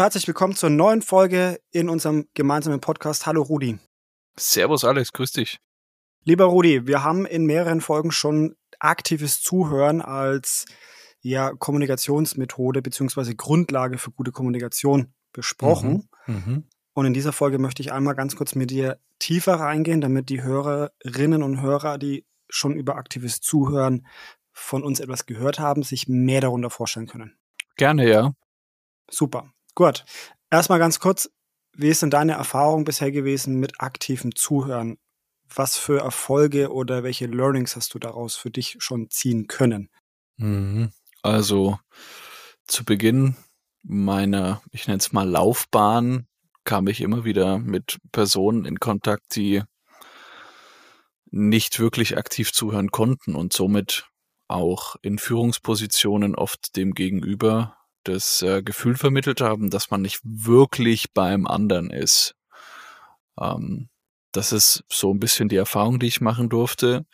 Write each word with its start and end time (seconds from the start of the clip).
Herzlich 0.00 0.28
willkommen 0.28 0.54
zur 0.54 0.70
neuen 0.70 1.02
Folge 1.02 1.60
in 1.72 1.88
unserem 1.88 2.28
gemeinsamen 2.34 2.80
Podcast. 2.80 3.26
Hallo 3.26 3.42
Rudi. 3.42 3.80
Servus 4.38 4.84
Alex, 4.84 5.12
grüß 5.12 5.32
dich. 5.32 5.58
Lieber 6.22 6.44
Rudi, 6.44 6.86
wir 6.86 7.02
haben 7.02 7.26
in 7.26 7.46
mehreren 7.46 7.80
Folgen 7.80 8.12
schon 8.12 8.54
aktives 8.78 9.42
Zuhören 9.42 10.00
als 10.00 10.66
ja, 11.20 11.50
Kommunikationsmethode 11.50 12.80
beziehungsweise 12.80 13.34
Grundlage 13.34 13.98
für 13.98 14.12
gute 14.12 14.30
Kommunikation 14.30 15.12
besprochen. 15.32 16.08
Mhm. 16.26 16.34
Mhm. 16.34 16.68
Und 16.94 17.06
in 17.06 17.14
dieser 17.14 17.32
Folge 17.32 17.58
möchte 17.58 17.82
ich 17.82 17.92
einmal 17.92 18.14
ganz 18.14 18.36
kurz 18.36 18.54
mit 18.54 18.70
dir 18.70 19.00
tiefer 19.18 19.54
reingehen, 19.54 20.00
damit 20.00 20.28
die 20.28 20.42
Hörerinnen 20.44 21.42
und 21.42 21.60
Hörer, 21.60 21.98
die 21.98 22.24
schon 22.48 22.76
über 22.76 22.94
aktives 22.94 23.40
Zuhören 23.40 24.06
von 24.52 24.84
uns 24.84 25.00
etwas 25.00 25.26
gehört 25.26 25.58
haben, 25.58 25.82
sich 25.82 26.06
mehr 26.06 26.40
darunter 26.40 26.70
vorstellen 26.70 27.08
können. 27.08 27.36
Gerne, 27.76 28.08
ja. 28.08 28.32
Super. 29.10 29.52
Gut. 29.78 30.04
Erstmal 30.50 30.80
ganz 30.80 30.98
kurz, 30.98 31.30
wie 31.72 31.86
ist 31.86 32.02
denn 32.02 32.10
deine 32.10 32.32
Erfahrung 32.32 32.82
bisher 32.82 33.12
gewesen 33.12 33.60
mit 33.60 33.80
aktivem 33.80 34.34
Zuhören? 34.34 34.98
Was 35.54 35.76
für 35.76 36.00
Erfolge 36.00 36.72
oder 36.72 37.04
welche 37.04 37.26
Learnings 37.26 37.76
hast 37.76 37.94
du 37.94 38.00
daraus 38.00 38.34
für 38.34 38.50
dich 38.50 38.78
schon 38.80 39.08
ziehen 39.08 39.46
können? 39.46 39.88
Mhm. 40.36 40.90
Also 41.22 41.78
zu 42.66 42.84
Beginn 42.84 43.36
meiner, 43.84 44.62
ich 44.72 44.88
nenne 44.88 44.98
es 44.98 45.12
mal 45.12 45.28
Laufbahn, 45.28 46.26
kam 46.64 46.88
ich 46.88 47.00
immer 47.00 47.24
wieder 47.24 47.60
mit 47.60 47.98
Personen 48.10 48.64
in 48.64 48.80
Kontakt, 48.80 49.36
die 49.36 49.62
nicht 51.30 51.78
wirklich 51.78 52.18
aktiv 52.18 52.52
zuhören 52.52 52.90
konnten 52.90 53.36
und 53.36 53.52
somit 53.52 54.08
auch 54.48 54.96
in 55.02 55.20
Führungspositionen 55.20 56.34
oft 56.34 56.74
dem 56.74 56.94
Gegenüber 56.94 57.78
das 58.04 58.42
äh, 58.42 58.62
Gefühl 58.62 58.96
vermittelt 58.96 59.40
haben, 59.40 59.70
dass 59.70 59.90
man 59.90 60.02
nicht 60.02 60.20
wirklich 60.22 61.12
beim 61.12 61.46
anderen 61.46 61.90
ist. 61.90 62.34
Ähm, 63.40 63.88
das 64.32 64.52
ist 64.52 64.84
so 64.88 65.12
ein 65.12 65.20
bisschen 65.20 65.48
die 65.48 65.56
Erfahrung, 65.56 65.98
die 65.98 66.06
ich 66.06 66.20
machen 66.20 66.48
durfte. 66.48 67.06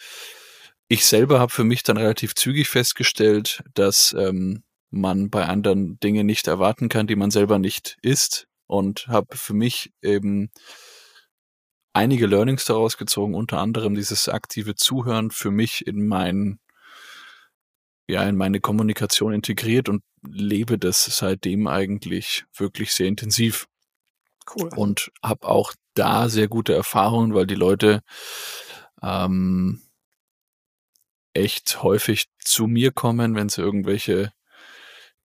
Ich 0.88 1.06
selber 1.06 1.40
habe 1.40 1.52
für 1.52 1.64
mich 1.64 1.82
dann 1.82 1.96
relativ 1.96 2.34
zügig 2.34 2.68
festgestellt, 2.68 3.62
dass 3.74 4.14
ähm, 4.18 4.62
man 4.90 5.30
bei 5.30 5.46
anderen 5.46 5.98
Dinge 6.00 6.24
nicht 6.24 6.46
erwarten 6.46 6.88
kann, 6.88 7.06
die 7.06 7.16
man 7.16 7.30
selber 7.30 7.58
nicht 7.58 7.96
ist 8.02 8.46
und 8.66 9.08
habe 9.08 9.36
für 9.36 9.54
mich 9.54 9.92
eben 10.02 10.50
einige 11.92 12.26
Learnings 12.26 12.64
daraus 12.64 12.96
gezogen, 12.96 13.34
unter 13.34 13.58
anderem 13.58 13.94
dieses 13.94 14.28
aktive 14.28 14.74
Zuhören 14.74 15.30
für 15.30 15.50
mich 15.50 15.86
in 15.86 16.06
mein 16.06 16.58
ja 18.06 18.28
in 18.28 18.36
meine 18.36 18.60
Kommunikation 18.60 19.32
integriert 19.32 19.88
und 19.88 20.02
lebe 20.26 20.78
das 20.78 21.04
seitdem 21.04 21.66
eigentlich 21.66 22.44
wirklich 22.56 22.92
sehr 22.92 23.06
intensiv. 23.06 23.66
Cool. 24.54 24.68
Und 24.76 25.10
habe 25.22 25.48
auch 25.48 25.74
da 25.94 26.28
sehr 26.28 26.48
gute 26.48 26.74
Erfahrungen, 26.74 27.34
weil 27.34 27.46
die 27.46 27.54
Leute 27.54 28.02
ähm, 29.02 29.82
echt 31.32 31.82
häufig 31.82 32.26
zu 32.38 32.66
mir 32.66 32.92
kommen, 32.92 33.34
wenn 33.34 33.48
sie 33.48 33.62
irgendwelche 33.62 34.32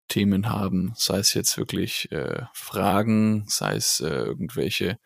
Themen 0.08 0.48
haben, 0.48 0.94
sei 0.96 1.18
es 1.18 1.34
jetzt 1.34 1.58
wirklich 1.58 2.10
äh, 2.12 2.46
Fragen, 2.54 3.44
sei 3.46 3.76
es 3.76 4.00
äh, 4.00 4.08
irgendwelche 4.08 4.98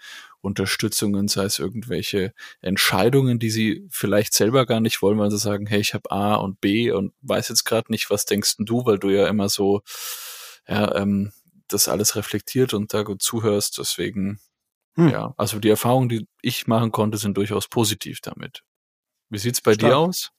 Unterstützungen, 0.42 1.28
sei 1.28 1.44
es 1.44 1.58
irgendwelche 1.58 2.34
Entscheidungen, 2.60 3.38
die 3.38 3.50
sie 3.50 3.86
vielleicht 3.90 4.34
selber 4.34 4.66
gar 4.66 4.80
nicht 4.80 5.00
wollen, 5.00 5.18
weil 5.18 5.30
sie 5.30 5.38
sagen, 5.38 5.66
hey, 5.66 5.80
ich 5.80 5.94
habe 5.94 6.10
A 6.10 6.34
und 6.34 6.60
B 6.60 6.90
und 6.90 7.14
weiß 7.22 7.48
jetzt 7.48 7.64
gerade 7.64 7.90
nicht, 7.90 8.10
was 8.10 8.26
denkst 8.26 8.56
du, 8.58 8.84
weil 8.84 8.98
du 8.98 9.08
ja 9.08 9.28
immer 9.28 9.48
so 9.48 9.82
ja, 10.68 10.94
ähm, 10.96 11.32
das 11.68 11.88
alles 11.88 12.16
reflektiert 12.16 12.74
und 12.74 12.92
da 12.92 13.02
gut 13.02 13.22
zuhörst. 13.22 13.78
Deswegen, 13.78 14.40
hm. 14.94 15.08
ja, 15.08 15.34
also 15.36 15.58
die 15.58 15.70
Erfahrungen, 15.70 16.08
die 16.08 16.26
ich 16.42 16.66
machen 16.66 16.92
konnte, 16.92 17.18
sind 17.18 17.36
durchaus 17.36 17.68
positiv 17.68 18.20
damit. 18.20 18.62
Wie 19.30 19.38
sieht's 19.38 19.60
bei 19.60 19.74
Stark. 19.74 19.90
dir 19.90 19.96
aus? 19.96 20.30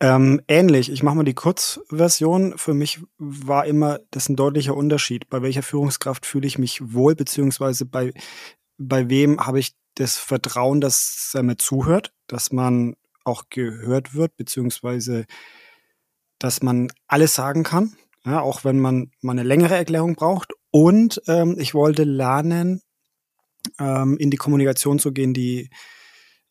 Ähm, 0.00 0.40
ähnlich. 0.46 0.92
Ich 0.92 1.02
mache 1.02 1.16
mal 1.16 1.24
die 1.24 1.34
Kurzversion. 1.34 2.56
Für 2.56 2.72
mich 2.72 3.00
war 3.18 3.66
immer 3.66 3.98
das 4.12 4.28
ein 4.28 4.36
deutlicher 4.36 4.76
Unterschied. 4.76 5.28
Bei 5.28 5.42
welcher 5.42 5.62
Führungskraft 5.62 6.24
fühle 6.24 6.46
ich 6.46 6.56
mich 6.56 6.92
wohl, 6.92 7.16
beziehungsweise 7.16 7.84
bei 7.84 8.12
bei 8.78 9.08
wem 9.10 9.44
habe 9.44 9.58
ich 9.58 9.74
das 9.94 10.16
Vertrauen, 10.16 10.80
dass 10.80 11.32
er 11.34 11.42
mir 11.42 11.56
zuhört, 11.56 12.12
dass 12.28 12.52
man 12.52 12.94
auch 13.24 13.44
gehört 13.50 14.14
wird, 14.14 14.36
beziehungsweise 14.36 15.26
dass 16.38 16.62
man 16.62 16.88
alles 17.08 17.34
sagen 17.34 17.64
kann, 17.64 17.96
ja, 18.24 18.40
auch 18.40 18.64
wenn 18.64 18.78
man 18.78 19.10
mal 19.20 19.32
eine 19.32 19.42
längere 19.42 19.74
Erklärung 19.74 20.14
braucht. 20.14 20.52
Und 20.70 21.20
ähm, 21.26 21.56
ich 21.58 21.74
wollte 21.74 22.04
lernen, 22.04 22.82
ähm, 23.78 24.16
in 24.18 24.30
die 24.30 24.36
Kommunikation 24.36 24.98
zu 24.98 25.12
gehen, 25.12 25.34
die 25.34 25.70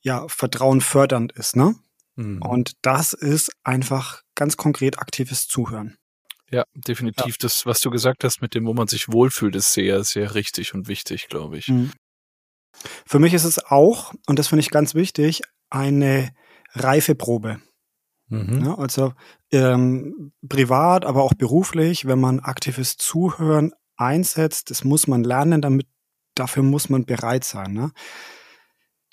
ja 0.01 0.27
Vertrauen 0.27 0.81
fördernd 0.81 1.31
ist. 1.33 1.55
Ne? 1.55 1.75
Mhm. 2.15 2.41
Und 2.41 2.73
das 2.81 3.13
ist 3.13 3.51
einfach 3.63 4.23
ganz 4.35 4.57
konkret 4.57 4.99
aktives 4.99 5.47
Zuhören. 5.47 5.97
Ja, 6.49 6.63
definitiv. 6.73 7.35
Ja. 7.35 7.37
Das, 7.41 7.65
was 7.65 7.79
du 7.79 7.89
gesagt 7.89 8.23
hast, 8.23 8.41
mit 8.41 8.55
dem, 8.55 8.65
wo 8.65 8.73
man 8.73 8.87
sich 8.87 9.09
wohlfühlt, 9.09 9.55
ist 9.55 9.73
sehr, 9.73 10.03
sehr 10.03 10.33
richtig 10.33 10.73
und 10.73 10.87
wichtig, 10.87 11.27
glaube 11.27 11.57
ich. 11.57 11.67
Mhm. 11.67 11.91
Für 13.05 13.19
mich 13.19 13.33
ist 13.33 13.43
es 13.43 13.63
auch, 13.63 14.13
und 14.27 14.39
das 14.39 14.47
finde 14.47 14.61
ich 14.61 14.69
ganz 14.69 14.95
wichtig, 14.95 15.41
eine 15.69 16.29
Reifeprobe. 16.73 17.59
Mhm. 18.29 18.65
Ja, 18.65 18.77
also 18.77 19.13
ähm, 19.51 20.33
privat, 20.47 21.05
aber 21.05 21.23
auch 21.23 21.33
beruflich, 21.33 22.05
wenn 22.05 22.19
man 22.19 22.39
aktives 22.39 22.97
Zuhören 22.97 23.71
einsetzt, 23.95 24.69
das 24.69 24.83
muss 24.83 25.07
man 25.07 25.23
lernen, 25.23 25.61
damit 25.61 25.87
dafür 26.35 26.63
muss 26.63 26.89
man 26.89 27.05
bereit 27.05 27.43
sein. 27.43 27.73
Ne? 27.73 27.91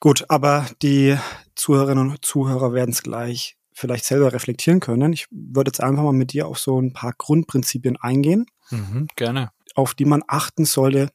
Gut, 0.01 0.27
aber 0.29 0.67
die 0.83 1.17
Zuhörerinnen 1.55 2.11
und 2.11 2.25
Zuhörer 2.25 2.73
werden 2.73 2.91
es 2.91 3.03
gleich 3.03 3.57
vielleicht 3.73 4.05
selber 4.05 4.33
reflektieren 4.33 4.81
können. 4.81 5.13
Ich 5.13 5.27
würde 5.31 5.71
jetzt 5.71 5.81
einfach 5.83 6.03
mal 6.03 6.13
mit 6.13 6.33
dir 6.33 6.47
auf 6.47 6.59
so 6.59 6.81
ein 6.81 6.93
paar 6.93 7.13
Grundprinzipien 7.17 7.97
eingehen. 7.97 8.47
Mhm, 8.71 9.09
gerne. 9.17 9.51
Auf 9.75 9.95
die 9.95 10.05
man 10.05 10.23
achten 10.29 10.65
sollte, 10.65 11.11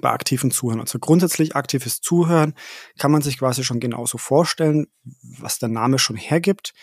bei 0.00 0.10
aktiven 0.10 0.50
Zuhören. 0.50 0.80
Also 0.80 0.98
grundsätzlich 0.98 1.56
aktives 1.56 2.00
Zuhören 2.00 2.54
kann 2.98 3.10
man 3.10 3.22
sich 3.22 3.38
quasi 3.38 3.64
schon 3.64 3.80
genauso 3.80 4.18
vorstellen, 4.18 4.86
was 5.38 5.58
der 5.58 5.68
Name 5.68 5.98
schon 5.98 6.16
hergibt. 6.16 6.74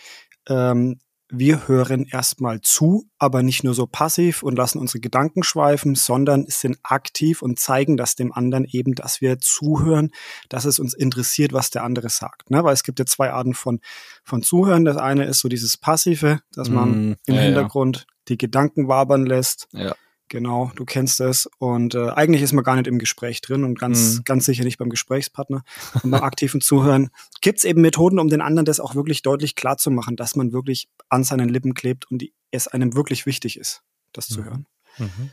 Ähm, 0.48 0.98
wir 1.28 1.66
hören 1.66 2.06
erstmal 2.06 2.60
zu, 2.60 3.08
aber 3.18 3.42
nicht 3.42 3.64
nur 3.64 3.74
so 3.74 3.86
passiv 3.86 4.44
und 4.44 4.56
lassen 4.56 4.78
unsere 4.78 5.00
Gedanken 5.00 5.42
schweifen, 5.42 5.96
sondern 5.96 6.46
sind 6.46 6.78
aktiv 6.84 7.42
und 7.42 7.58
zeigen 7.58 7.96
das 7.96 8.14
dem 8.14 8.32
anderen 8.32 8.64
eben, 8.64 8.94
dass 8.94 9.20
wir 9.20 9.40
zuhören, 9.40 10.10
dass 10.48 10.64
es 10.64 10.78
uns 10.78 10.94
interessiert, 10.94 11.52
was 11.52 11.70
der 11.70 11.82
andere 11.82 12.10
sagt. 12.10 12.50
Ne? 12.50 12.62
Weil 12.62 12.74
es 12.74 12.84
gibt 12.84 13.00
ja 13.00 13.06
zwei 13.06 13.32
Arten 13.32 13.54
von, 13.54 13.80
von 14.22 14.42
Zuhören. 14.42 14.84
Das 14.84 14.96
eine 14.96 15.24
ist 15.24 15.40
so 15.40 15.48
dieses 15.48 15.76
Passive, 15.76 16.40
dass 16.52 16.68
man 16.68 16.90
mm, 16.90 17.16
im 17.26 17.34
ja, 17.34 17.40
Hintergrund 17.40 17.98
ja. 17.98 18.14
die 18.28 18.38
Gedanken 18.38 18.86
wabern 18.86 19.26
lässt. 19.26 19.66
Ja. 19.72 19.96
Genau, 20.28 20.72
du 20.74 20.84
kennst 20.84 21.20
es. 21.20 21.48
Und 21.58 21.94
äh, 21.94 22.10
eigentlich 22.10 22.42
ist 22.42 22.52
man 22.52 22.64
gar 22.64 22.74
nicht 22.74 22.88
im 22.88 22.98
Gespräch 22.98 23.40
drin 23.40 23.62
und 23.62 23.78
ganz, 23.78 24.16
mhm. 24.16 24.24
ganz 24.24 24.44
sicher 24.44 24.64
nicht 24.64 24.78
beim 24.78 24.90
Gesprächspartner. 24.90 25.62
Und 26.02 26.10
beim 26.10 26.22
aktiven 26.22 26.60
Zuhören 26.60 27.10
gibt 27.40 27.58
es 27.58 27.64
eben 27.64 27.80
Methoden, 27.80 28.18
um 28.18 28.28
den 28.28 28.40
anderen 28.40 28.64
das 28.64 28.80
auch 28.80 28.94
wirklich 28.94 29.22
deutlich 29.22 29.54
klar 29.54 29.76
zu 29.76 29.90
machen, 29.90 30.16
dass 30.16 30.34
man 30.34 30.52
wirklich 30.52 30.88
an 31.08 31.22
seinen 31.22 31.48
Lippen 31.48 31.74
klebt 31.74 32.10
und 32.10 32.18
die, 32.18 32.34
es 32.50 32.66
einem 32.66 32.94
wirklich 32.94 33.26
wichtig 33.26 33.58
ist, 33.58 33.82
das 34.12 34.28
mhm. 34.30 34.34
zu 34.34 34.44
hören. 34.44 34.66
Mhm. 34.98 35.30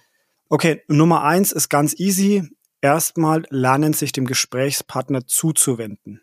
Okay, 0.50 0.84
Nummer 0.88 1.24
eins 1.24 1.52
ist 1.52 1.70
ganz 1.70 2.00
easy. 2.00 2.44
Erstmal 2.82 3.44
lernen, 3.50 3.94
sich 3.94 4.12
dem 4.12 4.26
Gesprächspartner 4.26 5.26
zuzuwenden. 5.26 6.22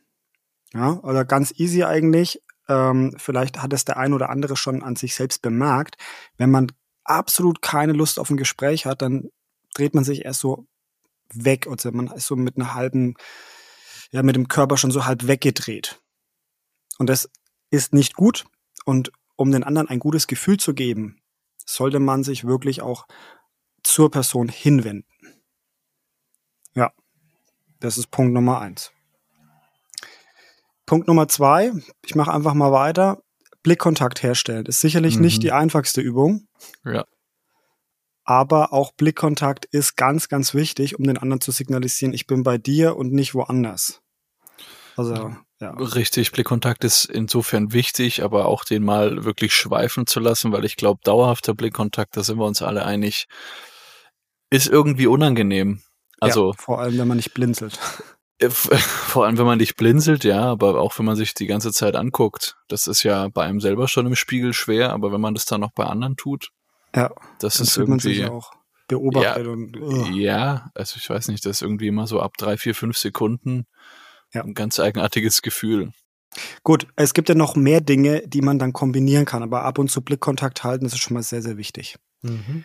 Ja, 0.72 1.00
oder 1.00 1.24
ganz 1.24 1.52
easy 1.56 1.82
eigentlich. 1.82 2.40
Ähm, 2.68 3.14
vielleicht 3.16 3.60
hat 3.60 3.72
es 3.72 3.84
der 3.84 3.96
ein 3.96 4.12
oder 4.12 4.30
andere 4.30 4.56
schon 4.56 4.84
an 4.84 4.94
sich 4.94 5.16
selbst 5.16 5.42
bemerkt. 5.42 5.96
Wenn 6.36 6.50
man 6.50 6.70
absolut 7.10 7.60
keine 7.62 7.92
Lust 7.92 8.18
auf 8.18 8.30
ein 8.30 8.36
Gespräch 8.36 8.86
hat, 8.86 9.02
dann 9.02 9.30
dreht 9.74 9.94
man 9.94 10.04
sich 10.04 10.24
erst 10.24 10.40
so 10.40 10.66
weg. 11.32 11.66
Also 11.66 11.90
man 11.92 12.08
ist 12.08 12.26
so 12.26 12.36
mit 12.36 12.56
einer 12.56 12.74
halben, 12.74 13.14
ja, 14.10 14.22
mit 14.22 14.36
dem 14.36 14.48
Körper 14.48 14.76
schon 14.76 14.90
so 14.90 15.06
halb 15.06 15.26
weggedreht. 15.26 16.00
Und 16.98 17.08
das 17.08 17.30
ist 17.70 17.92
nicht 17.92 18.14
gut. 18.14 18.46
Und 18.84 19.12
um 19.36 19.52
den 19.52 19.64
anderen 19.64 19.88
ein 19.88 19.98
gutes 19.98 20.26
Gefühl 20.26 20.58
zu 20.58 20.74
geben, 20.74 21.20
sollte 21.64 21.98
man 21.98 22.24
sich 22.24 22.44
wirklich 22.44 22.82
auch 22.82 23.06
zur 23.82 24.10
Person 24.10 24.48
hinwenden. 24.48 25.06
Ja, 26.74 26.92
das 27.80 27.98
ist 27.98 28.10
Punkt 28.10 28.32
Nummer 28.32 28.60
eins. 28.60 28.92
Punkt 30.86 31.06
Nummer 31.06 31.28
zwei, 31.28 31.72
ich 32.04 32.14
mache 32.14 32.32
einfach 32.32 32.54
mal 32.54 32.72
weiter. 32.72 33.22
Blickkontakt 33.62 34.22
herstellen. 34.22 34.66
Ist 34.66 34.80
sicherlich 34.80 35.16
mhm. 35.16 35.22
nicht 35.22 35.42
die 35.42 35.52
einfachste 35.52 36.00
Übung. 36.00 36.46
Ja. 36.84 37.04
Aber 38.24 38.72
auch 38.72 38.92
Blickkontakt 38.92 39.64
ist 39.66 39.96
ganz, 39.96 40.28
ganz 40.28 40.54
wichtig, 40.54 40.98
um 40.98 41.04
den 41.04 41.18
anderen 41.18 41.40
zu 41.40 41.50
signalisieren, 41.50 42.14
ich 42.14 42.26
bin 42.26 42.42
bei 42.42 42.58
dir 42.58 42.96
und 42.96 43.12
nicht 43.12 43.34
woanders. 43.34 44.02
Also, 44.96 45.34
ja. 45.60 45.70
Richtig, 45.72 46.32
Blickkontakt 46.32 46.84
ist 46.84 47.06
insofern 47.06 47.72
wichtig, 47.72 48.22
aber 48.22 48.46
auch 48.46 48.64
den 48.64 48.84
mal 48.84 49.24
wirklich 49.24 49.54
schweifen 49.54 50.06
zu 50.06 50.20
lassen, 50.20 50.52
weil 50.52 50.64
ich 50.64 50.76
glaube, 50.76 51.00
dauerhafter 51.04 51.54
Blickkontakt, 51.54 52.16
da 52.16 52.22
sind 52.22 52.38
wir 52.38 52.46
uns 52.46 52.62
alle 52.62 52.84
einig, 52.84 53.26
ist 54.50 54.68
irgendwie 54.68 55.06
unangenehm. 55.06 55.82
Also 56.20 56.52
ja, 56.52 56.56
vor 56.58 56.80
allem, 56.80 56.98
wenn 56.98 57.08
man 57.08 57.16
nicht 57.16 57.34
blinzelt. 57.34 57.78
Vor 58.50 59.26
allem, 59.26 59.38
wenn 59.38 59.46
man 59.46 59.58
nicht 59.58 59.76
blinzelt, 59.76 60.24
ja, 60.24 60.42
aber 60.42 60.80
auch 60.80 60.98
wenn 60.98 61.06
man 61.06 61.16
sich 61.16 61.34
die 61.34 61.46
ganze 61.46 61.72
Zeit 61.72 61.94
anguckt. 61.94 62.56
Das 62.68 62.86
ist 62.86 63.02
ja 63.02 63.28
bei 63.28 63.44
einem 63.44 63.60
selber 63.60 63.88
schon 63.88 64.06
im 64.06 64.16
Spiegel 64.16 64.54
schwer, 64.54 64.92
aber 64.92 65.12
wenn 65.12 65.20
man 65.20 65.34
das 65.34 65.44
dann 65.44 65.60
noch 65.60 65.72
bei 65.72 65.84
anderen 65.84 66.16
tut, 66.16 66.50
ja, 66.94 67.10
das 67.38 67.60
ist 67.60 67.76
irgendwie 67.76 68.24
auch 68.24 68.52
beobachtet 68.88 69.46
ja, 69.46 69.52
und 69.52 69.76
uh. 69.76 70.06
ja, 70.06 70.70
also 70.74 70.96
ich 70.96 71.08
weiß 71.08 71.28
nicht, 71.28 71.44
das 71.46 71.58
ist 71.58 71.62
irgendwie 71.62 71.86
immer 71.86 72.06
so 72.06 72.20
ab 72.20 72.36
drei, 72.36 72.56
vier, 72.56 72.74
fünf 72.74 72.98
Sekunden 72.98 73.66
ja. 74.32 74.42
ein 74.42 74.54
ganz 74.54 74.80
eigenartiges 74.80 75.42
Gefühl. 75.42 75.92
Gut, 76.62 76.86
es 76.96 77.14
gibt 77.14 77.28
ja 77.28 77.34
noch 77.34 77.56
mehr 77.56 77.80
Dinge, 77.80 78.22
die 78.26 78.42
man 78.42 78.58
dann 78.58 78.72
kombinieren 78.72 79.24
kann, 79.24 79.42
aber 79.42 79.64
ab 79.64 79.78
und 79.78 79.90
zu 79.90 80.02
Blickkontakt 80.02 80.64
halten, 80.64 80.84
das 80.84 80.94
ist 80.94 81.00
schon 81.00 81.14
mal 81.14 81.22
sehr, 81.22 81.42
sehr 81.42 81.56
wichtig. 81.56 81.96
Mhm. 82.22 82.64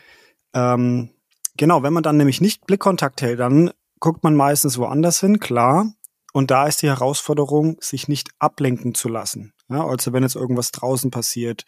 Ähm, 0.54 1.10
genau, 1.57 1.83
wenn 1.83 1.94
man 1.94 2.04
dann 2.04 2.18
nämlich 2.18 2.42
nicht 2.42 2.66
Blickkontakt 2.66 3.21
hält, 3.21 3.39
dann 3.39 3.71
guckt 4.00 4.24
man 4.24 4.36
meistens 4.36 4.77
woanders 4.77 5.19
hin, 5.19 5.39
klar. 5.39 5.94
Und 6.33 6.51
da 6.51 6.68
ist 6.68 6.81
die 6.81 6.88
Herausforderung, 6.88 7.77
sich 7.80 8.07
nicht 8.07 8.30
ablenken 8.39 8.94
zu 8.94 9.07
lassen. 9.07 9.53
Ja, 9.69 9.86
also 9.86 10.12
wenn 10.12 10.24
jetzt 10.24 10.36
irgendwas 10.36 10.71
draußen 10.71 11.09
passiert, 11.09 11.63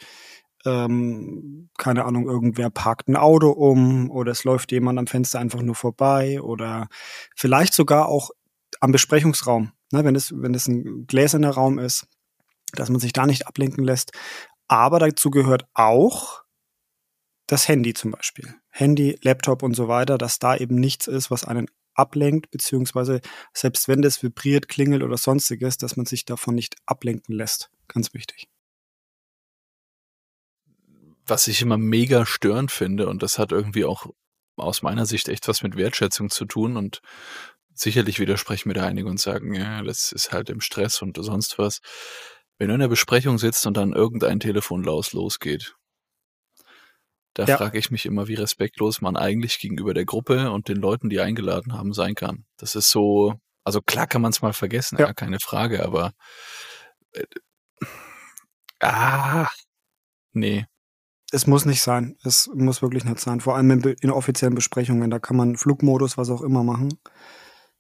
ähm, 0.66 1.70
keine 1.78 2.06
Ahnung, 2.06 2.28
irgendwer 2.28 2.70
parkt 2.70 3.08
ein 3.08 3.16
Auto 3.16 3.50
um 3.50 4.12
oder 4.12 4.32
es 4.32 4.44
läuft 4.44 4.72
jemand 4.72 5.00
am 5.00 5.08
Fenster 5.08 5.40
einfach 5.40 5.62
nur 5.62 5.76
vorbei 5.76 6.42
oder 6.42 6.90
vielleicht 7.36 7.74
sogar 7.74 8.08
auch 8.08 8.32
am 8.82 8.92
Besprechungsraum, 8.92 9.72
ne, 9.92 10.04
wenn 10.04 10.16
es 10.16 10.34
wenn 10.36 10.54
es 10.54 10.68
ein 10.68 11.08
gläserner 11.08 11.52
Raum 11.52 11.80
ist, 11.80 12.08
dass 12.74 12.90
man 12.90 13.00
sich 13.00 13.14
da 13.14 13.26
nicht 13.26 13.48
ablenken 13.48 13.84
lässt. 13.84 14.12
Aber 14.68 15.00
dazu 15.00 15.32
gehört 15.32 15.66
auch 15.74 16.44
das 17.48 17.68
Handy 17.68 17.94
zum 17.94 18.12
Beispiel. 18.12 18.54
Handy, 18.70 19.18
Laptop 19.22 19.64
und 19.64 19.74
so 19.76 19.88
weiter, 19.88 20.18
dass 20.18 20.40
da 20.40 20.58
eben 20.58 20.76
nichts 20.76 21.08
ist, 21.08 21.32
was 21.32 21.46
einen 21.46 21.68
ablenkt, 21.98 22.52
beziehungsweise 22.52 23.22
selbst 23.54 23.88
wenn 23.88 24.02
das 24.02 24.22
vibriert, 24.24 24.68
klingelt 24.68 25.04
oder 25.04 25.18
sonstiges, 25.18 25.78
dass 25.78 25.98
man 25.98 26.06
sich 26.06 26.26
davon 26.26 26.56
nicht 26.56 26.76
ablenken 26.86 27.36
lässt. 27.36 27.70
Ganz 27.88 28.14
wichtig. 28.14 28.48
Was 31.26 31.48
ich 31.48 31.62
immer 31.62 31.78
mega 31.78 32.26
störend 32.26 32.72
finde, 32.72 33.08
und 33.10 33.22
das 33.22 33.38
hat 33.38 33.52
irgendwie 33.52 33.86
auch 33.86 34.08
aus 34.56 34.82
meiner 34.82 35.06
Sicht 35.06 35.30
echt 35.30 35.48
was 35.48 35.62
mit 35.62 35.76
Wertschätzung 35.76 36.30
zu 36.30 36.46
tun 36.46 36.78
und 36.78 37.02
sicherlich 37.74 38.20
widersprechen 38.20 38.70
mir 38.70 38.76
da 38.76 38.86
einige 38.86 39.08
und 39.08 39.20
sagen, 39.20 39.54
ja, 39.54 39.84
das 39.84 40.12
ist 40.12 40.32
halt 40.32 40.50
im 40.50 40.62
Stress 40.62 41.02
und 41.02 41.18
sonst 41.22 41.60
was. 41.60 41.80
Wenn 42.58 42.70
du 42.70 42.74
in 42.74 42.80
der 42.80 42.88
Besprechung 42.88 43.38
sitzt 43.38 43.68
und 43.68 43.78
dann 43.78 43.94
irgendein 43.94 44.40
Telefon 44.40 44.84
los 44.84 45.14
losgeht, 45.14 45.77
da 47.38 47.46
ja. 47.46 47.58
frage 47.58 47.78
ich 47.78 47.92
mich 47.92 48.08
immer, 48.08 48.28
wie 48.28 48.34
respektlos 48.34 49.00
man 49.00 49.16
eigentlich 49.16 49.60
gegenüber 49.60 49.94
der 49.94 50.06
Gruppe 50.06 50.50
und 50.50 50.70
den 50.70 50.78
Leuten, 50.78 51.08
die 51.08 51.20
eingeladen 51.20 51.74
haben, 51.74 51.94
sein 51.94 52.16
kann. 52.16 52.46
Das 52.58 52.74
ist 52.74 52.90
so, 52.90 53.36
also 53.64 53.80
klar 53.80 54.08
kann 54.08 54.24
man 54.24 54.32
es 54.32 54.42
mal 54.42 54.54
vergessen, 54.54 54.98
ja. 54.98 55.06
ja. 55.06 55.14
keine 55.14 55.40
Frage, 55.40 55.86
aber 55.86 56.14
äh, 57.12 57.26
ah, 58.80 59.48
nee. 60.34 60.66
Es 61.32 61.46
muss 61.46 61.66
nicht 61.66 61.84
sein. 61.84 62.18
Es 62.24 62.50
muss 62.56 62.82
wirklich 62.82 63.04
nicht 63.06 63.20
sein. 63.20 63.40
Vor 63.40 63.56
allem 63.56 63.70
in, 63.70 63.84
in 64.02 64.10
offiziellen 64.10 64.56
Besprechungen. 64.56 65.12
Da 65.12 65.20
kann 65.20 65.38
man 65.38 65.58
Flugmodus, 65.58 66.18
was 66.18 66.32
auch 66.32 66.42
immer 66.42 66.64
machen. 66.64 66.98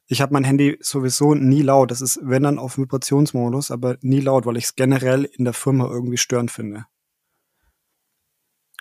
Ich 0.05 0.21
habe 0.21 0.33
mein 0.33 0.43
Handy 0.43 0.77
sowieso 0.81 1.33
nie 1.33 1.63
laut. 1.63 1.89
Das 1.89 2.01
ist, 2.01 2.19
wenn 2.21 2.43
dann 2.43 2.59
auf 2.59 2.77
Vibrationsmodus, 2.77 3.71
aber 3.71 3.97
nie 4.01 4.19
laut, 4.19 4.45
weil 4.45 4.57
ich 4.57 4.65
es 4.65 4.75
generell 4.75 5.23
in 5.23 5.45
der 5.45 5.53
Firma 5.53 5.87
irgendwie 5.87 6.17
störend 6.17 6.51
finde. 6.51 6.85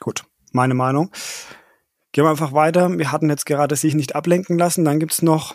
Gut 0.00 0.26
meine 0.56 0.74
Meinung. 0.74 1.12
Gehen 2.10 2.24
wir 2.24 2.30
einfach 2.30 2.52
weiter. 2.52 2.98
Wir 2.98 3.12
hatten 3.12 3.30
jetzt 3.30 3.46
gerade 3.46 3.76
sich 3.76 3.94
nicht 3.94 4.16
ablenken 4.16 4.58
lassen. 4.58 4.84
Dann 4.84 4.98
gibt 4.98 5.12
es 5.12 5.22
noch 5.22 5.54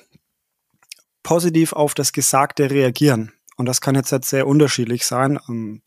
positiv 1.24 1.74
auf 1.74 1.94
das 1.94 2.13
Gesagte 2.13 2.71
reagieren. 2.71 3.33
Und 3.57 3.65
das 3.65 3.81
kann 3.81 3.95
jetzt, 3.95 4.12
jetzt 4.12 4.30
sehr 4.30 4.48
unterschiedlich 4.48 5.06
sein. 5.06 5.39
Ähm, 5.50 5.81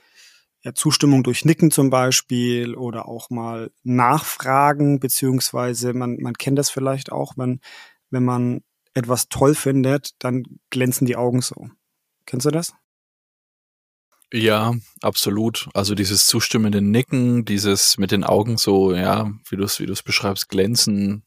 ja, 0.63 0.75
Zustimmung 0.75 1.23
durch 1.23 1.45
Nicken 1.45 1.71
zum 1.71 1.91
Beispiel 1.91 2.75
oder 2.75 3.07
auch 3.07 3.31
mal 3.31 3.71
nachfragen, 3.83 4.99
beziehungsweise 4.99 5.93
man, 5.93 6.17
man 6.21 6.35
kennt 6.35 6.59
das 6.59 6.71
vielleicht 6.71 7.13
auch, 7.13 7.35
wenn, 7.37 7.61
wenn 8.11 8.25
man 8.25 8.63
etwas 8.95 9.29
toll 9.29 9.55
findet, 9.55 10.13
dann 10.21 10.45
glänzen 10.71 11.07
die 11.07 11.17
Augen 11.17 11.43
so. 11.43 11.69
Kennst 12.27 12.47
du 12.47 12.51
das? 12.51 12.73
Ja, 14.35 14.75
absolut. 15.01 15.69
Also 15.75 15.95
dieses 15.95 16.27
zustimmende 16.27 16.81
Nicken, 16.81 17.45
dieses 17.45 17.99
mit 17.99 18.11
den 18.11 18.25
Augen 18.25 18.57
so, 18.57 18.93
ja, 18.93 19.31
wie 19.49 19.55
du 19.55 19.63
es 19.63 19.79
wie 19.79 19.87
beschreibst, 19.87 20.49
glänzen. 20.49 21.23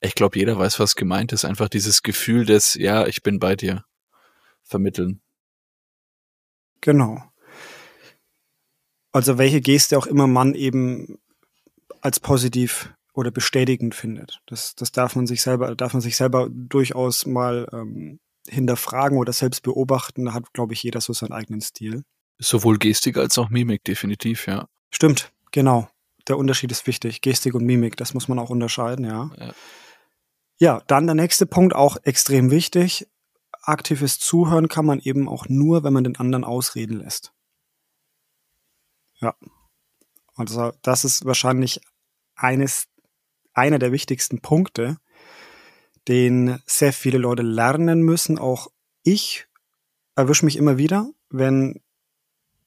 Ich 0.00 0.14
glaube, 0.14 0.38
jeder 0.38 0.56
weiß, 0.56 0.78
was 0.78 0.94
gemeint 0.94 1.32
ist. 1.32 1.44
Einfach 1.44 1.68
dieses 1.68 2.04
Gefühl 2.04 2.46
des, 2.46 2.74
ja, 2.74 3.08
ich 3.08 3.24
bin 3.24 3.40
bei 3.40 3.56
dir, 3.56 3.84
vermitteln. 4.62 5.20
Genau. 6.80 7.24
Also 9.10 9.36
welche 9.36 9.60
Geste 9.60 9.98
auch 9.98 10.06
immer 10.06 10.28
man 10.28 10.54
eben 10.54 11.18
als 12.02 12.20
positiv 12.20 12.94
oder 13.14 13.32
bestätigend 13.32 13.96
findet. 13.96 14.38
Das, 14.46 14.76
das 14.76 14.92
darf 14.92 15.16
man 15.16 15.26
sich 15.26 15.42
selber, 15.42 15.74
darf 15.74 15.92
man 15.92 16.02
sich 16.02 16.16
selber 16.16 16.48
durchaus 16.52 17.26
mal 17.26 17.66
ähm, 17.72 18.20
hinterfragen 18.46 19.18
oder 19.18 19.32
selbst 19.32 19.64
beobachten. 19.64 20.26
Da 20.26 20.34
hat, 20.34 20.52
glaube 20.52 20.74
ich, 20.74 20.84
jeder 20.84 21.00
so 21.00 21.12
seinen 21.12 21.32
eigenen 21.32 21.62
Stil. 21.62 22.04
Sowohl 22.38 22.78
Gestik 22.78 23.16
als 23.16 23.36
auch 23.38 23.50
Mimik, 23.50 23.84
definitiv, 23.84 24.46
ja. 24.46 24.68
Stimmt, 24.90 25.32
genau. 25.50 25.88
Der 26.28 26.38
Unterschied 26.38 26.70
ist 26.70 26.86
wichtig. 26.86 27.20
Gestik 27.20 27.54
und 27.54 27.64
Mimik, 27.64 27.96
das 27.96 28.14
muss 28.14 28.28
man 28.28 28.38
auch 28.38 28.50
unterscheiden, 28.50 29.04
ja. 29.04 29.30
Ja, 29.38 29.54
ja 30.58 30.82
dann 30.86 31.06
der 31.06 31.14
nächste 31.14 31.46
Punkt, 31.46 31.74
auch 31.74 31.96
extrem 32.04 32.50
wichtig. 32.50 33.08
Aktives 33.62 34.18
Zuhören 34.18 34.68
kann 34.68 34.86
man 34.86 35.00
eben 35.00 35.28
auch 35.28 35.48
nur, 35.48 35.82
wenn 35.82 35.92
man 35.92 36.04
den 36.04 36.16
anderen 36.16 36.44
ausreden 36.44 36.98
lässt. 36.98 37.32
Ja. 39.20 39.34
Also, 40.36 40.72
das 40.82 41.04
ist 41.04 41.24
wahrscheinlich 41.24 41.80
eines, 42.36 42.86
einer 43.52 43.80
der 43.80 43.90
wichtigsten 43.90 44.40
Punkte, 44.40 44.98
den 46.06 46.62
sehr 46.66 46.92
viele 46.92 47.18
Leute 47.18 47.42
lernen 47.42 48.02
müssen. 48.02 48.38
Auch 48.38 48.68
ich 49.02 49.46
erwische 50.14 50.44
mich 50.44 50.56
immer 50.56 50.78
wieder, 50.78 51.10
wenn 51.28 51.82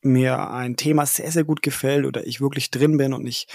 mir 0.01 0.49
ein 0.49 0.75
Thema 0.75 1.05
sehr, 1.05 1.31
sehr 1.31 1.43
gut 1.43 1.61
gefällt 1.61 2.05
oder 2.05 2.25
ich 2.25 2.41
wirklich 2.41 2.71
drin 2.71 2.97
bin 2.97 3.13
und 3.13 3.25
ich 3.27 3.47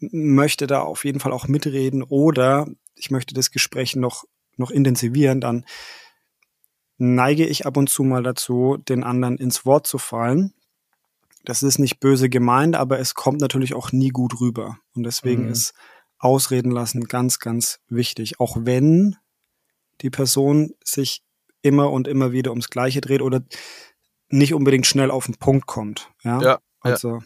möchte 0.00 0.66
da 0.66 0.80
auf 0.80 1.04
jeden 1.04 1.20
Fall 1.20 1.32
auch 1.32 1.48
mitreden 1.48 2.02
oder 2.02 2.66
ich 2.94 3.10
möchte 3.10 3.34
das 3.34 3.50
Gespräch 3.50 3.96
noch, 3.96 4.24
noch 4.56 4.70
intensivieren, 4.70 5.40
dann 5.40 5.64
neige 6.98 7.46
ich 7.46 7.66
ab 7.66 7.76
und 7.76 7.88
zu 7.88 8.04
mal 8.04 8.22
dazu, 8.22 8.76
den 8.76 9.04
anderen 9.04 9.36
ins 9.36 9.64
Wort 9.66 9.86
zu 9.86 9.98
fallen. 9.98 10.54
Das 11.44 11.62
ist 11.62 11.78
nicht 11.78 11.98
böse 11.98 12.28
gemeint, 12.28 12.76
aber 12.76 13.00
es 13.00 13.14
kommt 13.14 13.40
natürlich 13.40 13.74
auch 13.74 13.90
nie 13.90 14.10
gut 14.10 14.40
rüber. 14.40 14.78
Und 14.94 15.02
deswegen 15.02 15.44
mhm. 15.44 15.50
ist 15.50 15.74
Ausreden 16.18 16.70
lassen 16.70 17.04
ganz, 17.04 17.40
ganz 17.40 17.80
wichtig. 17.88 18.38
Auch 18.38 18.56
wenn 18.60 19.16
die 20.00 20.10
Person 20.10 20.74
sich 20.84 21.24
immer 21.62 21.90
und 21.90 22.06
immer 22.06 22.30
wieder 22.30 22.50
ums 22.50 22.70
Gleiche 22.70 23.00
dreht 23.00 23.22
oder 23.22 23.42
nicht 24.32 24.54
unbedingt 24.54 24.86
schnell 24.86 25.10
auf 25.10 25.26
den 25.26 25.36
Punkt 25.36 25.66
kommt. 25.66 26.10
Ja, 26.22 26.40
ja 26.40 26.58
also 26.80 27.18
ja. 27.18 27.22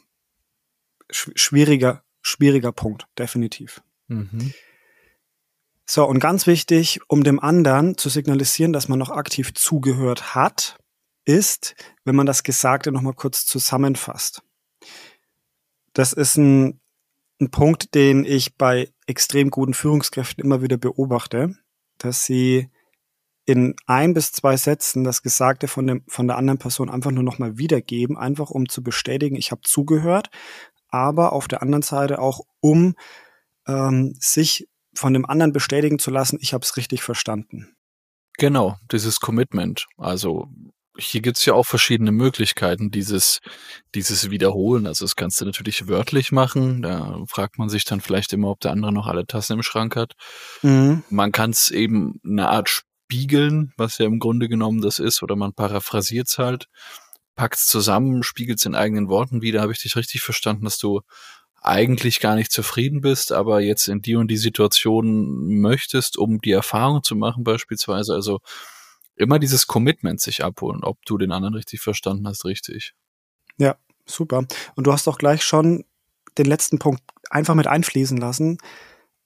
schwieriger, 1.10 2.02
schwieriger 2.20 2.72
Punkt, 2.72 3.06
definitiv. 3.18 3.82
Mhm. 4.08 4.52
So, 5.88 6.04
und 6.04 6.18
ganz 6.18 6.46
wichtig, 6.48 7.00
um 7.08 7.22
dem 7.22 7.38
anderen 7.38 7.96
zu 7.96 8.08
signalisieren, 8.08 8.72
dass 8.72 8.88
man 8.88 8.98
noch 8.98 9.10
aktiv 9.10 9.54
zugehört 9.54 10.34
hat, 10.34 10.78
ist, 11.24 11.76
wenn 12.04 12.16
man 12.16 12.26
das 12.26 12.42
Gesagte 12.42 12.90
nochmal 12.90 13.14
kurz 13.14 13.46
zusammenfasst. 13.46 14.42
Das 15.92 16.12
ist 16.12 16.36
ein, 16.36 16.80
ein 17.40 17.50
Punkt, 17.50 17.94
den 17.94 18.24
ich 18.24 18.56
bei 18.56 18.92
extrem 19.06 19.50
guten 19.50 19.74
Führungskräften 19.74 20.44
immer 20.44 20.60
wieder 20.60 20.76
beobachte, 20.76 21.56
dass 21.98 22.24
sie 22.24 22.68
in 23.46 23.74
ein 23.86 24.12
bis 24.12 24.32
zwei 24.32 24.56
Sätzen 24.56 25.04
das 25.04 25.22
Gesagte 25.22 25.68
von, 25.68 25.86
dem, 25.86 26.04
von 26.08 26.26
der 26.26 26.36
anderen 26.36 26.58
Person 26.58 26.90
einfach 26.90 27.12
nur 27.12 27.22
nochmal 27.22 27.58
wiedergeben, 27.58 28.18
einfach 28.18 28.50
um 28.50 28.68
zu 28.68 28.82
bestätigen, 28.82 29.36
ich 29.36 29.52
habe 29.52 29.62
zugehört, 29.62 30.28
aber 30.88 31.32
auf 31.32 31.48
der 31.48 31.62
anderen 31.62 31.82
Seite 31.82 32.18
auch, 32.18 32.40
um 32.60 32.94
ähm, 33.66 34.14
sich 34.18 34.68
von 34.94 35.12
dem 35.12 35.26
anderen 35.26 35.52
bestätigen 35.52 35.98
zu 35.98 36.10
lassen, 36.10 36.38
ich 36.40 36.54
habe 36.54 36.64
es 36.64 36.76
richtig 36.76 37.02
verstanden. 37.02 37.76
Genau, 38.38 38.76
dieses 38.90 39.20
Commitment. 39.20 39.86
Also 39.96 40.48
hier 40.98 41.20
gibt's 41.20 41.44
ja 41.44 41.54
auch 41.54 41.66
verschiedene 41.66 42.12
Möglichkeiten, 42.12 42.90
dieses, 42.90 43.40
dieses 43.94 44.30
Wiederholen. 44.30 44.86
Also 44.86 45.04
das 45.04 45.14
kannst 45.14 45.40
du 45.40 45.44
natürlich 45.44 45.88
wörtlich 45.88 46.32
machen. 46.32 46.82
Da 46.82 47.22
fragt 47.28 47.58
man 47.58 47.68
sich 47.68 47.84
dann 47.84 48.00
vielleicht 48.00 48.32
immer, 48.32 48.48
ob 48.48 48.60
der 48.60 48.72
andere 48.72 48.92
noch 48.92 49.06
alle 49.06 49.26
Tassen 49.26 49.54
im 49.54 49.62
Schrank 49.62 49.94
hat. 49.96 50.12
Mhm. 50.62 51.04
Man 51.10 51.32
kann 51.32 51.50
es 51.50 51.70
eben 51.70 52.18
eine 52.24 52.48
Art 52.48 52.82
spiegeln, 53.06 53.72
was 53.76 53.98
ja 53.98 54.06
im 54.06 54.18
Grunde 54.18 54.48
genommen 54.48 54.80
das 54.80 54.98
ist, 54.98 55.22
oder 55.22 55.36
man 55.36 55.52
paraphrasiert 55.52 56.28
es 56.28 56.38
halt, 56.38 56.68
packt 57.36 57.56
es 57.56 57.66
zusammen, 57.66 58.22
spiegelt 58.24 58.58
es 58.58 58.66
in 58.66 58.74
eigenen 58.74 59.08
Worten 59.08 59.42
wieder. 59.42 59.62
Habe 59.62 59.72
ich 59.72 59.80
dich 59.80 59.94
richtig 59.94 60.22
verstanden, 60.22 60.64
dass 60.64 60.78
du 60.78 61.02
eigentlich 61.62 62.20
gar 62.20 62.34
nicht 62.34 62.50
zufrieden 62.50 63.00
bist, 63.00 63.32
aber 63.32 63.60
jetzt 63.60 63.88
in 63.88 64.02
die 64.02 64.16
und 64.16 64.28
die 64.28 64.36
Situation 64.36 65.60
möchtest, 65.60 66.16
um 66.18 66.40
die 66.40 66.52
Erfahrung 66.52 67.02
zu 67.02 67.14
machen 67.14 67.44
beispielsweise. 67.44 68.12
Also 68.12 68.40
immer 69.14 69.38
dieses 69.38 69.66
Commitment 69.66 70.20
sich 70.20 70.44
abholen, 70.44 70.82
ob 70.82 71.04
du 71.06 71.16
den 71.16 71.32
anderen 71.32 71.54
richtig 71.54 71.80
verstanden 71.80 72.26
hast, 72.26 72.44
richtig. 72.44 72.94
Ja, 73.56 73.76
super. 74.04 74.46
Und 74.74 74.86
du 74.86 74.92
hast 74.92 75.06
auch 75.06 75.18
gleich 75.18 75.44
schon 75.44 75.84
den 76.38 76.46
letzten 76.46 76.78
Punkt 76.78 77.02
einfach 77.30 77.54
mit 77.54 77.66
einfließen 77.66 78.18
lassen. 78.18 78.58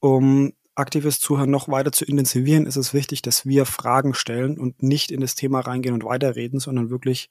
Um 0.01 0.53
aktives 0.81 1.21
Zuhören 1.21 1.51
noch 1.51 1.69
weiter 1.69 1.93
zu 1.93 2.05
intensivieren, 2.05 2.67
ist 2.67 2.77
es 2.77 2.93
wichtig, 2.93 3.23
dass 3.23 3.47
wir 3.47 3.67
Fragen 3.67 4.15
stellen 4.15 4.59
und 4.59 4.83
nicht 4.83 5.11
in 5.11 5.21
das 5.21 5.35
Thema 5.35 5.61
reingehen 5.61 5.95
und 5.95 6.05
weiterreden, 6.05 6.61
sondern 6.61 6.91
wirklich 6.91 7.31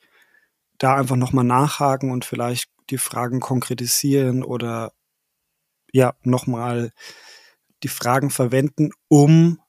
da 0.77 0.96
einfach 0.96 1.18
nochmal 1.18 1.44
nachhaken 1.44 2.12
und 2.12 2.25
vielleicht 2.25 2.70
die 2.89 2.98
Fragen 2.98 3.39
konkretisieren 3.39 4.44
oder 4.44 4.94
ja, 5.91 6.15
nochmal 6.24 6.91
die 7.84 7.88
Fragen 7.88 8.29
verwenden, 8.29 8.91
um 9.08 9.60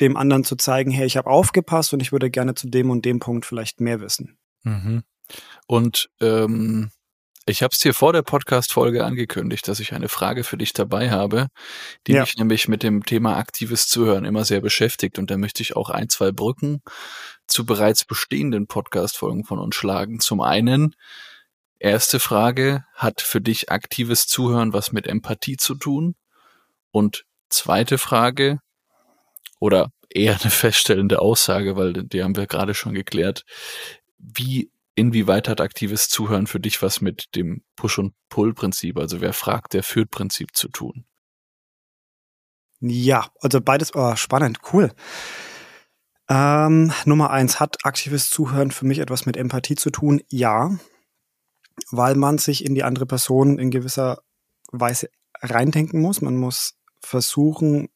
dem 0.00 0.16
anderen 0.16 0.44
zu 0.44 0.56
zeigen, 0.56 0.90
hey, 0.90 1.06
ich 1.06 1.16
habe 1.16 1.30
aufgepasst 1.30 1.92
und 1.92 2.00
ich 2.00 2.12
würde 2.12 2.30
gerne 2.30 2.54
zu 2.54 2.68
dem 2.68 2.90
und 2.90 3.04
dem 3.04 3.18
Punkt 3.18 3.46
vielleicht 3.46 3.80
mehr 3.80 4.00
wissen. 4.00 4.38
Mhm. 4.62 5.02
Und 5.66 6.10
ähm, 6.20 6.90
ich 7.46 7.62
habe 7.62 7.72
es 7.72 7.78
dir 7.78 7.94
vor 7.94 8.12
der 8.12 8.22
Podcast-Folge 8.22 9.04
angekündigt, 9.04 9.66
dass 9.66 9.80
ich 9.80 9.92
eine 9.92 10.08
Frage 10.08 10.44
für 10.44 10.56
dich 10.56 10.72
dabei 10.72 11.10
habe, 11.10 11.48
die 12.06 12.12
ja. 12.12 12.20
mich 12.20 12.36
nämlich 12.36 12.68
mit 12.68 12.82
dem 12.82 13.04
Thema 13.04 13.36
aktives 13.36 13.88
Zuhören 13.88 14.24
immer 14.24 14.44
sehr 14.44 14.60
beschäftigt. 14.60 15.18
Und 15.18 15.30
da 15.30 15.36
möchte 15.36 15.62
ich 15.62 15.74
auch 15.74 15.90
ein, 15.90 16.08
zwei 16.08 16.30
Brücken 16.30 16.82
zu 17.46 17.66
bereits 17.66 18.04
bestehenden 18.04 18.66
Podcast-Folgen 18.66 19.44
von 19.44 19.58
uns 19.58 19.74
schlagen. 19.74 20.20
Zum 20.20 20.40
einen, 20.40 20.94
erste 21.78 22.20
Frage, 22.20 22.84
hat 22.94 23.20
für 23.20 23.40
dich 23.40 23.70
aktives 23.70 24.26
Zuhören 24.26 24.72
was 24.72 24.92
mit 24.92 25.06
Empathie 25.06 25.56
zu 25.56 25.74
tun? 25.74 26.14
Und 26.92 27.24
zweite 27.48 27.98
Frage, 27.98 28.60
oder 29.62 29.92
eher 30.10 30.38
eine 30.40 30.50
feststellende 30.50 31.20
Aussage, 31.20 31.76
weil 31.76 31.92
die 31.92 32.22
haben 32.22 32.36
wir 32.36 32.46
gerade 32.46 32.74
schon 32.74 32.94
geklärt. 32.94 33.44
Wie 34.18 34.70
inwieweit 34.94 35.48
hat 35.48 35.60
aktives 35.60 36.08
Zuhören 36.08 36.46
für 36.46 36.60
dich 36.60 36.82
was 36.82 37.00
mit 37.00 37.34
dem 37.34 37.62
Push- 37.76 37.98
und 37.98 38.14
Pull-Prinzip, 38.28 38.98
also 38.98 39.20
wer 39.20 39.32
fragt, 39.32 39.74
der 39.74 39.82
führt 39.82 40.10
Prinzip 40.10 40.54
zu 40.54 40.68
tun? 40.68 41.04
Ja, 42.80 43.30
also 43.40 43.60
beides, 43.60 43.94
oh, 43.94 44.16
spannend, 44.16 44.58
cool. 44.72 44.92
Ähm, 46.28 46.92
Nummer 47.04 47.30
eins, 47.30 47.60
hat 47.60 47.84
aktives 47.84 48.30
Zuhören 48.30 48.70
für 48.70 48.86
mich 48.86 48.98
etwas 48.98 49.26
mit 49.26 49.36
Empathie 49.36 49.76
zu 49.76 49.90
tun? 49.90 50.20
Ja, 50.28 50.76
weil 51.90 52.16
man 52.16 52.38
sich 52.38 52.64
in 52.64 52.74
die 52.74 52.84
andere 52.84 53.06
Person 53.06 53.58
in 53.58 53.70
gewisser 53.70 54.22
Weise 54.70 55.10
reindenken 55.40 56.00
muss. 56.00 56.20
Man 56.22 56.36
muss 56.36 56.78
versuchen, 57.00 57.88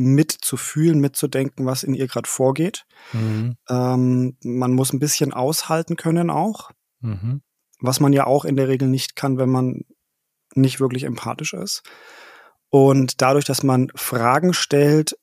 mitzufühlen, 0.00 1.00
mitzudenken, 1.00 1.66
was 1.66 1.82
in 1.82 1.94
ihr 1.94 2.08
gerade 2.08 2.28
vorgeht. 2.28 2.86
Mhm. 3.12 3.56
Ähm, 3.68 4.36
man 4.42 4.72
muss 4.72 4.92
ein 4.92 4.98
bisschen 4.98 5.32
aushalten 5.32 5.96
können 5.96 6.30
auch, 6.30 6.70
mhm. 7.00 7.42
was 7.80 8.00
man 8.00 8.12
ja 8.12 8.26
auch 8.26 8.44
in 8.44 8.56
der 8.56 8.68
Regel 8.68 8.88
nicht 8.88 9.16
kann, 9.16 9.38
wenn 9.38 9.50
man 9.50 9.84
nicht 10.54 10.80
wirklich 10.80 11.04
empathisch 11.04 11.54
ist. 11.54 11.82
Und 12.68 13.20
dadurch, 13.20 13.44
dass 13.44 13.62
man 13.62 13.90
Fragen 13.94 14.52
stellt, 14.54 15.16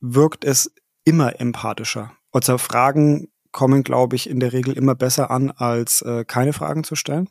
wirkt 0.00 0.44
es 0.44 0.72
immer 1.04 1.40
empathischer. 1.40 2.12
Also 2.32 2.58
Fragen 2.58 3.28
kommen, 3.52 3.82
glaube 3.82 4.16
ich, 4.16 4.28
in 4.28 4.40
der 4.40 4.52
Regel 4.52 4.74
immer 4.74 4.94
besser 4.94 5.30
an, 5.30 5.50
als 5.50 6.02
äh, 6.02 6.24
keine 6.26 6.52
Fragen 6.52 6.84
zu 6.84 6.94
stellen. 6.94 7.30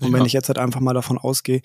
Und 0.00 0.08
ja. 0.08 0.12
wenn 0.12 0.26
ich 0.26 0.32
jetzt 0.32 0.48
halt 0.48 0.58
einfach 0.58 0.80
mal 0.80 0.94
davon 0.94 1.18
ausgehe, 1.18 1.62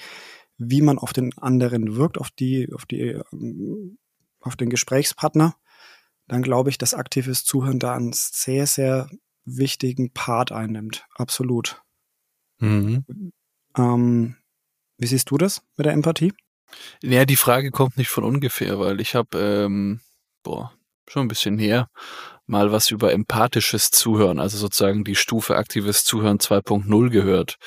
wie 0.57 0.81
man 0.81 0.97
auf 0.97 1.13
den 1.13 1.37
anderen 1.37 1.95
wirkt, 1.95 2.17
auf 2.17 2.31
die, 2.31 2.71
auf 2.73 2.85
die, 2.85 3.19
ähm, 3.31 3.97
auf 4.39 4.55
den 4.55 4.69
Gesprächspartner, 4.69 5.55
dann 6.27 6.41
glaube 6.41 6.69
ich, 6.69 6.77
dass 6.77 6.93
aktives 6.93 7.43
Zuhören 7.43 7.79
da 7.79 7.95
einen 7.95 8.13
sehr, 8.13 8.67
sehr 8.67 9.09
wichtigen 9.45 10.11
Part 10.11 10.51
einnimmt. 10.51 11.05
Absolut. 11.15 11.81
Mhm. 12.59 13.03
Ähm, 13.77 14.35
wie 14.97 15.07
siehst 15.07 15.31
du 15.31 15.37
das 15.37 15.61
mit 15.75 15.85
der 15.85 15.93
Empathie? 15.93 16.33
Ja, 17.01 17.25
die 17.25 17.35
Frage 17.35 17.71
kommt 17.71 17.97
nicht 17.97 18.09
von 18.09 18.23
ungefähr, 18.23 18.79
weil 18.79 19.01
ich 19.01 19.15
habe, 19.15 19.37
ähm, 19.37 20.01
boah, 20.43 20.73
schon 21.07 21.25
ein 21.25 21.27
bisschen 21.27 21.57
her, 21.57 21.89
mal 22.45 22.71
was 22.71 22.91
über 22.91 23.11
empathisches 23.11 23.91
Zuhören, 23.91 24.39
also 24.39 24.57
sozusagen 24.57 25.03
die 25.03 25.15
Stufe 25.15 25.55
aktives 25.55 26.03
Zuhören 26.03 26.39
2.0 26.39 27.09
gehört. 27.09 27.57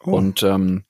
Oh. 0.00 0.12
Und 0.12 0.42
ähm, 0.42 0.84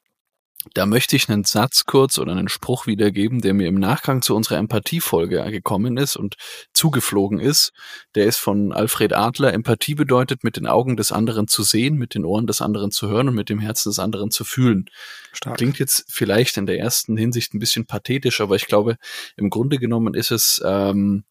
da 0.75 0.87
möchte 0.87 1.16
ich 1.16 1.28
einen 1.28 1.44
Satz 1.44 1.84
kurz 1.84 2.18
oder 2.18 2.32
einen 2.32 2.48
Spruch 2.48 2.87
wiedergeben, 2.87 3.40
der 3.40 3.54
mir 3.54 3.68
im 3.68 3.76
Nachgang 3.76 4.22
zu 4.22 4.34
unserer 4.34 4.58
Empathiefolge 4.58 5.42
gekommen 5.50 5.96
ist 5.96 6.16
und 6.16 6.37
zugeflogen 6.72 7.38
ist. 7.38 7.72
Der 8.14 8.26
ist 8.26 8.38
von 8.38 8.72
Alfred 8.72 9.12
Adler. 9.12 9.52
Empathie 9.52 9.94
bedeutet, 9.94 10.44
mit 10.44 10.56
den 10.56 10.66
Augen 10.66 10.96
des 10.96 11.12
anderen 11.12 11.48
zu 11.48 11.62
sehen, 11.62 11.96
mit 11.96 12.14
den 12.14 12.25
Ohren 12.25 12.46
des 12.46 12.60
anderen 12.60 12.90
zu 12.90 13.08
hören 13.08 13.28
und 13.28 13.34
mit 13.34 13.48
dem 13.48 13.60
Herzen 13.60 13.90
des 13.90 13.98
anderen 13.98 14.30
zu 14.30 14.44
fühlen. 14.44 14.87
Stark. 15.32 15.56
Klingt 15.56 15.78
jetzt 15.78 16.04
vielleicht 16.08 16.56
in 16.56 16.66
der 16.66 16.78
ersten 16.78 17.16
Hinsicht 17.16 17.54
ein 17.54 17.58
bisschen 17.58 17.87
pathetisch, 17.87 18.40
aber 18.40 18.56
ich 18.56 18.66
glaube, 18.66 18.96
im 19.37 19.50
Grunde 19.50 19.78
genommen 19.78 20.14
ist 20.14 20.30
es 20.30 20.62
ähm, 20.64 21.25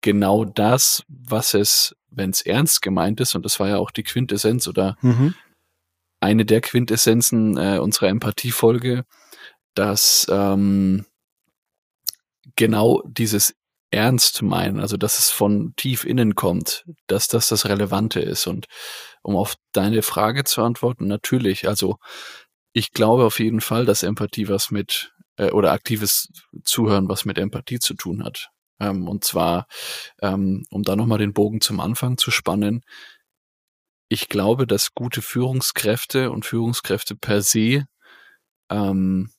genau 0.00 0.44
das, 0.44 1.02
was 1.08 1.54
es, 1.54 1.94
wenn 2.10 2.30
es 2.30 2.42
ernst 2.42 2.82
gemeint 2.82 3.20
ist, 3.20 3.34
und 3.34 3.44
das 3.44 3.60
war 3.60 3.68
ja 3.68 3.78
auch 3.78 3.90
die 3.90 4.02
Quintessenz 4.02 4.68
oder 4.68 4.96
mhm 5.00 5.34
eine 6.22 6.44
der 6.44 6.60
Quintessenzen 6.60 7.56
äh, 7.56 7.78
unserer 7.78 8.08
Empathiefolge, 8.08 9.04
dass 9.74 10.26
ähm, 10.30 11.04
genau 12.56 13.02
dieses 13.06 13.54
Ernst 13.90 14.40
meinen, 14.42 14.80
also 14.80 14.96
dass 14.96 15.18
es 15.18 15.30
von 15.30 15.74
tief 15.76 16.04
innen 16.04 16.34
kommt, 16.34 16.84
dass 17.08 17.28
das 17.28 17.48
das 17.48 17.66
Relevante 17.66 18.20
ist. 18.20 18.46
Und 18.46 18.66
um 19.22 19.36
auf 19.36 19.56
deine 19.72 20.02
Frage 20.02 20.44
zu 20.44 20.62
antworten, 20.62 21.06
natürlich, 21.08 21.68
also 21.68 21.96
ich 22.72 22.92
glaube 22.92 23.24
auf 23.24 23.38
jeden 23.38 23.60
Fall, 23.60 23.84
dass 23.84 24.02
Empathie 24.02 24.48
was 24.48 24.70
mit 24.70 25.12
äh, 25.36 25.50
oder 25.50 25.72
aktives 25.72 26.28
Zuhören 26.64 27.08
was 27.08 27.24
mit 27.24 27.36
Empathie 27.36 27.80
zu 27.80 27.94
tun 27.94 28.24
hat. 28.24 28.48
Ähm, 28.80 29.08
und 29.08 29.24
zwar, 29.24 29.66
ähm, 30.22 30.64
um 30.70 30.82
da 30.84 30.96
nochmal 30.96 31.18
den 31.18 31.32
Bogen 31.34 31.60
zum 31.60 31.80
Anfang 31.80 32.16
zu 32.16 32.30
spannen, 32.30 32.82
ich 34.12 34.28
glaube, 34.28 34.66
dass 34.66 34.92
gute 34.92 35.22
Führungskräfte 35.22 36.30
und 36.30 36.44
Führungskräfte 36.44 37.16
per 37.16 37.40
se 37.40 37.86
ähm, 38.70 39.30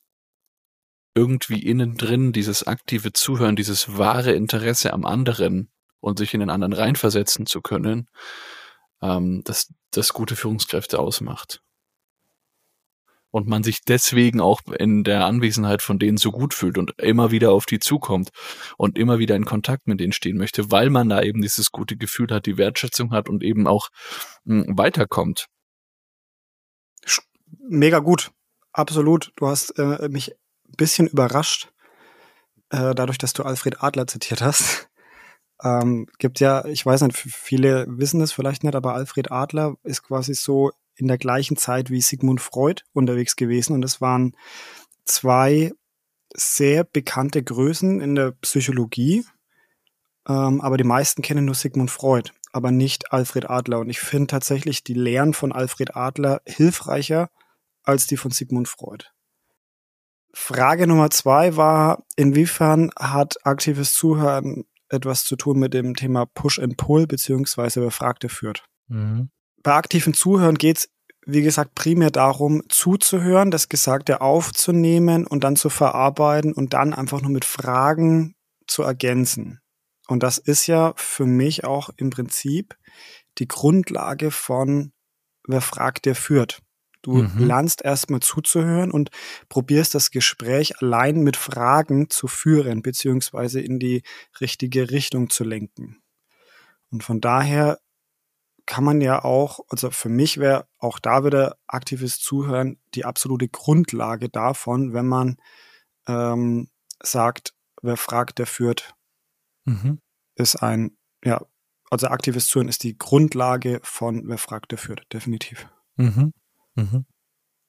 irgendwie 1.14 1.60
innen 1.64 1.96
drin 1.96 2.34
dieses 2.34 2.66
aktive 2.66 3.14
Zuhören, 3.14 3.56
dieses 3.56 4.00
wahre 4.00 4.32
Interesse 4.32 4.92
am 4.92 5.06
anderen 5.06 5.70
und 6.00 6.18
sich 6.18 6.34
in 6.34 6.40
den 6.40 6.50
anderen 6.50 6.74
reinversetzen 6.74 7.46
zu 7.46 7.62
können, 7.62 8.10
ähm, 9.04 9.44
dass 9.44 9.72
das 9.92 10.12
gute 10.12 10.36
Führungskräfte 10.36 10.98
ausmacht 10.98 11.62
und 13.34 13.48
man 13.48 13.64
sich 13.64 13.82
deswegen 13.82 14.40
auch 14.40 14.62
in 14.78 15.04
der 15.04 15.26
Anwesenheit 15.26 15.82
von 15.82 15.98
denen 15.98 16.18
so 16.18 16.32
gut 16.32 16.54
fühlt 16.54 16.78
und 16.78 16.94
immer 17.02 17.32
wieder 17.32 17.52
auf 17.52 17.66
die 17.66 17.80
zukommt 17.80 18.30
und 18.78 18.96
immer 18.96 19.18
wieder 19.18 19.36
in 19.36 19.44
Kontakt 19.44 19.88
mit 19.88 20.00
denen 20.00 20.14
stehen 20.14 20.38
möchte, 20.38 20.70
weil 20.70 20.92
man 20.92 21.10
da 21.10 21.20
eben 21.24 21.42
dieses 21.42 21.72
gute 21.72 21.98
Gefühl 21.98 22.28
hat, 22.30 22.46
die 22.46 22.60
Wertschätzung 22.60 23.12
hat 23.12 23.30
und 23.30 23.44
eben 23.44 23.66
auch 23.66 23.90
mh, 24.44 24.66
hm, 24.66 24.78
weiterkommt. 24.78 25.48
Mega 27.68 27.98
gut, 28.00 28.30
absolut. 28.72 29.32
Du 29.36 29.48
hast 29.48 29.80
äh, 29.80 30.10
mich 30.10 30.34
ein 30.34 30.76
bisschen 30.78 31.08
überrascht, 31.08 31.72
äh, 32.70 32.94
dadurch, 32.94 33.18
dass 33.18 33.34
du 33.34 33.42
Alfred 33.42 33.82
Adler 33.82 34.08
zitiert 34.08 34.42
hast. 34.42 34.90
Ähm, 35.64 36.08
gibt 36.18 36.42
ja, 36.42 36.66
ich 36.66 36.86
weiß 36.86 37.04
nicht, 37.04 37.16
viele 37.16 37.86
wissen 37.88 38.20
es 38.20 38.34
vielleicht 38.34 38.66
nicht, 38.66 38.76
aber 38.76 38.96
Alfred 38.96 39.32
Adler 39.32 39.76
ist 39.84 40.04
quasi 40.04 40.34
so 40.34 40.72
in 40.96 41.08
der 41.08 41.18
gleichen 41.18 41.58
Zeit 41.58 41.90
wie 41.90 42.02
Sigmund 42.02 42.42
Freud 42.42 42.84
unterwegs 42.94 43.36
gewesen 43.36 43.74
und 43.74 43.84
es 43.84 44.02
waren 44.02 44.36
zwei 45.06 45.72
sehr 46.36 46.84
bekannte 46.84 47.44
Größen 47.44 48.02
in 48.02 48.16
der 48.16 48.32
Psychologie, 48.32 49.26
ähm, 50.28 50.62
aber 50.62 50.78
die 50.78 50.84
meisten 50.84 51.22
kennen 51.22 51.46
nur 51.46 51.56
Sigmund 51.56 51.92
Freud, 51.92 52.32
aber 52.52 52.72
nicht 52.72 53.12
Alfred 53.12 53.50
Adler. 53.50 53.80
Und 53.80 53.90
ich 53.90 54.00
finde 54.00 54.28
tatsächlich 54.28 54.84
die 54.84 54.94
Lehren 54.94 55.34
von 55.34 55.52
Alfred 55.52 55.96
Adler 55.96 56.42
hilfreicher 56.46 57.30
als 57.84 58.08
die 58.08 58.18
von 58.18 58.32
Sigmund 58.32 58.68
Freud. 58.68 59.06
Frage 60.34 60.88
Nummer 60.88 61.12
zwei 61.12 61.56
war, 61.56 62.06
inwiefern 62.16 62.90
hat 62.98 63.46
aktives 63.46 63.94
Zuhören 63.94 64.66
etwas 64.90 65.26
zu 65.26 65.36
tun 65.36 65.60
mit 65.60 65.74
dem 65.74 65.96
Thema 65.96 66.26
Push 66.26 66.58
and 66.60 66.78
Pull 66.78 67.06
beziehungsweise 67.06 67.82
Befragte 67.82 68.30
führt? 68.30 68.66
Mhm 68.88 69.30
bei 69.64 69.74
aktiven 69.74 70.14
Zuhören 70.14 70.56
geht's 70.56 70.90
wie 71.26 71.42
gesagt, 71.42 71.76
primär 71.76 72.12
darum, 72.12 72.64
zuzuhören, 72.70 73.52
das 73.52 73.70
Gesagte 73.70 74.22
aufzunehmen 74.22 75.26
und 75.26 75.44
dann 75.44 75.56
zu 75.56 75.70
verarbeiten 75.70 76.54
und 76.54 76.74
dann 76.74 76.94
einfach 76.94 77.22
nur 77.22 77.32
mit 77.32 77.46
Fragen 77.46 78.36
zu 78.68 78.84
ergänzen. 78.84 79.60
Und 80.08 80.24
das 80.24 80.38
ist 80.38 80.68
ja 80.68 80.94
für 80.98 81.26
mich 81.26 81.64
auch 81.64 81.90
im 81.96 82.10
Prinzip 82.10 82.76
die 83.38 83.48
Grundlage 83.48 84.32
von 84.32 84.92
Wer 85.46 85.60
fragt, 85.60 86.06
der 86.06 86.16
führt. 86.16 86.62
Du 87.02 87.16
mhm. 87.16 87.46
lernst 87.46 87.84
erstmal 87.84 88.22
zuzuhören 88.22 88.92
und 88.92 89.10
probierst 89.50 89.94
das 89.94 90.10
Gespräch 90.10 90.82
allein 90.82 91.22
mit 91.22 91.36
Fragen 91.36 92.10
zu 92.10 92.28
führen, 92.28 92.82
beziehungsweise 92.82 93.60
in 93.60 93.78
die 93.78 94.04
richtige 94.40 94.90
Richtung 94.90 95.30
zu 95.30 95.44
lenken. 95.44 96.02
Und 96.92 97.04
von 97.04 97.20
daher 97.20 97.80
kann 98.66 98.84
man 98.84 99.02
ja 99.02 99.24
auch, 99.24 99.60
also 99.70 99.92
für 99.92 100.10
mich 100.10 100.38
wäre 100.40 100.68
auch 100.80 101.00
da 101.00 101.26
wieder 101.26 101.58
aktives 101.68 102.20
Zuhören 102.20 102.80
die 102.94 103.06
absolute 103.06 103.50
Grundlage 103.50 104.30
davon, 104.30 104.94
wenn 104.94 105.08
man 105.08 105.38
ähm, 106.08 106.70
sagt, 107.02 107.54
wer 107.82 107.98
fragt, 107.98 108.40
der 108.40 108.48
führt, 108.48 108.96
mhm. 109.66 110.00
ist 110.36 110.56
ein, 110.58 110.98
ja, 111.24 111.42
also 111.90 112.08
aktives 112.08 112.48
Zuhören 112.48 112.70
ist 112.70 112.84
die 112.84 112.98
Grundlage 112.98 113.80
von 113.84 114.28
wer 114.28 114.38
fragt, 114.38 114.72
der 114.72 114.78
führt, 114.78 115.06
definitiv. 115.12 115.68
Mhm. 115.98 116.34
Mhm. 116.76 117.06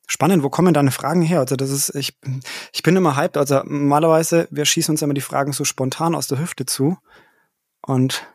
Spannend, 0.06 0.42
wo 0.42 0.50
kommen 0.50 0.74
deine 0.74 0.90
Fragen 0.90 1.22
her? 1.22 1.40
Also 1.40 1.56
das 1.56 1.70
ist, 1.70 1.94
ich, 1.94 2.18
ich 2.72 2.82
bin 2.82 2.94
immer 2.94 3.16
hyped. 3.16 3.36
Also 3.36 3.62
normalerweise, 3.64 4.48
wir 4.50 4.64
schießen 4.64 4.92
uns 4.92 5.02
immer 5.02 5.14
die 5.14 5.22
Fragen 5.22 5.52
so 5.52 5.64
spontan 5.64 6.14
aus 6.14 6.26
der 6.26 6.38
Hüfte 6.38 6.66
zu. 6.66 6.98
Und 7.80 8.26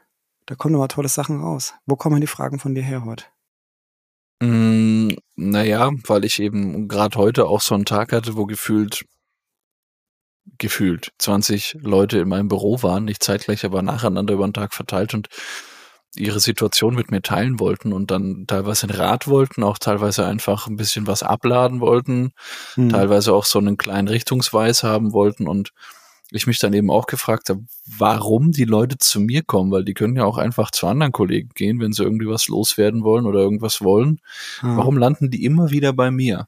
da 0.49 0.55
kommen 0.55 0.73
immer 0.73 0.87
tolle 0.87 1.09
Sachen 1.09 1.41
raus. 1.41 1.75
Wo 1.85 1.95
kommen 1.95 2.21
die 2.21 2.27
Fragen 2.27 2.57
von 2.57 2.73
dir 2.73 2.81
her 2.81 3.05
heute? 3.05 3.25
Mm, 4.41 5.09
naja, 5.35 5.91
weil 6.07 6.25
ich 6.25 6.39
eben 6.39 6.87
gerade 6.87 7.19
heute 7.19 7.45
auch 7.45 7.61
so 7.61 7.75
einen 7.75 7.85
Tag 7.85 8.11
hatte, 8.11 8.35
wo 8.35 8.47
gefühlt 8.47 9.05
gefühlt 10.57 11.11
20 11.19 11.77
Leute 11.81 12.17
in 12.17 12.27
meinem 12.27 12.47
Büro 12.47 12.81
waren, 12.81 13.05
nicht 13.05 13.21
zeitgleich, 13.21 13.63
aber 13.63 13.83
nacheinander 13.83 14.33
über 14.33 14.47
den 14.47 14.55
Tag 14.55 14.73
verteilt 14.73 15.13
und 15.13 15.27
ihre 16.15 16.39
Situation 16.39 16.95
mit 16.95 17.11
mir 17.11 17.21
teilen 17.21 17.59
wollten 17.59 17.93
und 17.93 18.09
dann 18.09 18.45
teilweise 18.47 18.87
einen 18.87 18.99
Rat 18.99 19.27
wollten, 19.27 19.61
auch 19.61 19.77
teilweise 19.77 20.25
einfach 20.25 20.65
ein 20.65 20.77
bisschen 20.77 21.05
was 21.05 21.21
abladen 21.21 21.79
wollten, 21.79 22.31
mhm. 22.75 22.89
teilweise 22.89 23.35
auch 23.35 23.45
so 23.45 23.59
einen 23.59 23.77
kleinen 23.77 24.07
Richtungsweis 24.07 24.81
haben 24.81 25.13
wollten 25.13 25.47
und 25.47 25.73
ich 26.31 26.47
mich 26.47 26.59
dann 26.59 26.73
eben 26.73 26.91
auch 26.91 27.07
gefragt 27.07 27.49
habe, 27.49 27.65
warum 27.85 28.51
die 28.51 28.65
Leute 28.65 28.97
zu 28.97 29.19
mir 29.19 29.43
kommen, 29.43 29.71
weil 29.71 29.83
die 29.83 29.93
können 29.93 30.15
ja 30.15 30.25
auch 30.25 30.37
einfach 30.37 30.71
zu 30.71 30.87
anderen 30.87 31.11
Kollegen 31.11 31.49
gehen, 31.55 31.79
wenn 31.79 31.91
sie 31.91 32.03
irgendwie 32.03 32.27
was 32.27 32.47
loswerden 32.47 33.03
wollen 33.03 33.25
oder 33.25 33.39
irgendwas 33.39 33.81
wollen. 33.81 34.19
Mhm. 34.61 34.77
Warum 34.77 34.97
landen 34.97 35.31
die 35.31 35.43
immer 35.43 35.71
wieder 35.71 35.93
bei 35.93 36.11
mir? 36.11 36.47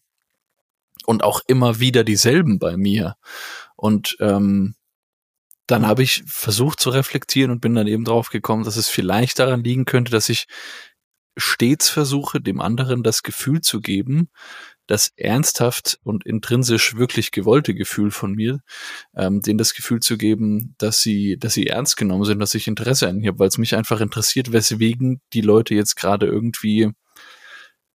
Und 1.06 1.24
auch 1.24 1.42
immer 1.48 1.80
wieder 1.80 2.04
dieselben 2.04 2.60
bei 2.60 2.78
mir. 2.78 3.16
Und 3.76 4.18
ähm, 4.20 4.76
dann 5.66 5.88
habe 5.88 6.04
ich 6.04 6.24
versucht 6.28 6.80
zu 6.80 6.92
reflektieren 6.92 7.50
und 7.50 7.62
bin 7.62 7.74
dann 7.74 7.88
eben 7.88 8.04
drauf 8.04 8.30
gekommen, 8.30 8.66
dass 8.66 8.76
es 8.76 8.90
vielleicht 8.90 9.40
daran 9.40 9.64
liegen 9.64 9.86
könnte, 9.86 10.12
dass 10.12 10.30
ich 10.30 10.48
stets 11.38 11.90
versuche, 11.90 12.42
dem 12.42 12.60
anderen 12.62 13.04
das 13.04 13.24
Gefühl 13.24 13.62
zu 13.62 13.82
geben, 13.82 14.30
das 14.92 15.14
ernsthaft 15.16 16.00
und 16.04 16.26
intrinsisch 16.26 16.98
wirklich 16.98 17.32
gewollte 17.32 17.74
Gefühl 17.74 18.12
von 18.12 18.34
mir, 18.34 18.60
ähm, 19.16 19.40
denen 19.40 19.58
das 19.58 19.74
Gefühl 19.74 20.02
zu 20.02 20.18
geben, 20.18 20.76
dass 20.80 21.02
sie, 21.02 21.38
dass 21.38 21.54
sie 21.54 21.68
ernst 21.68 21.96
genommen 21.96 22.26
sind, 22.26 22.40
dass 22.40 22.56
ich 22.56 22.68
Interesse 22.68 23.08
an 23.08 23.16
ihnen 23.16 23.28
habe, 23.28 23.40
weil 23.40 23.48
es 23.48 23.58
mich 23.58 23.74
einfach 23.74 24.02
interessiert, 24.02 24.52
weswegen 24.52 25.22
die 25.32 25.40
Leute 25.40 25.76
jetzt 25.76 25.96
gerade 25.96 26.26
irgendwie 26.26 26.92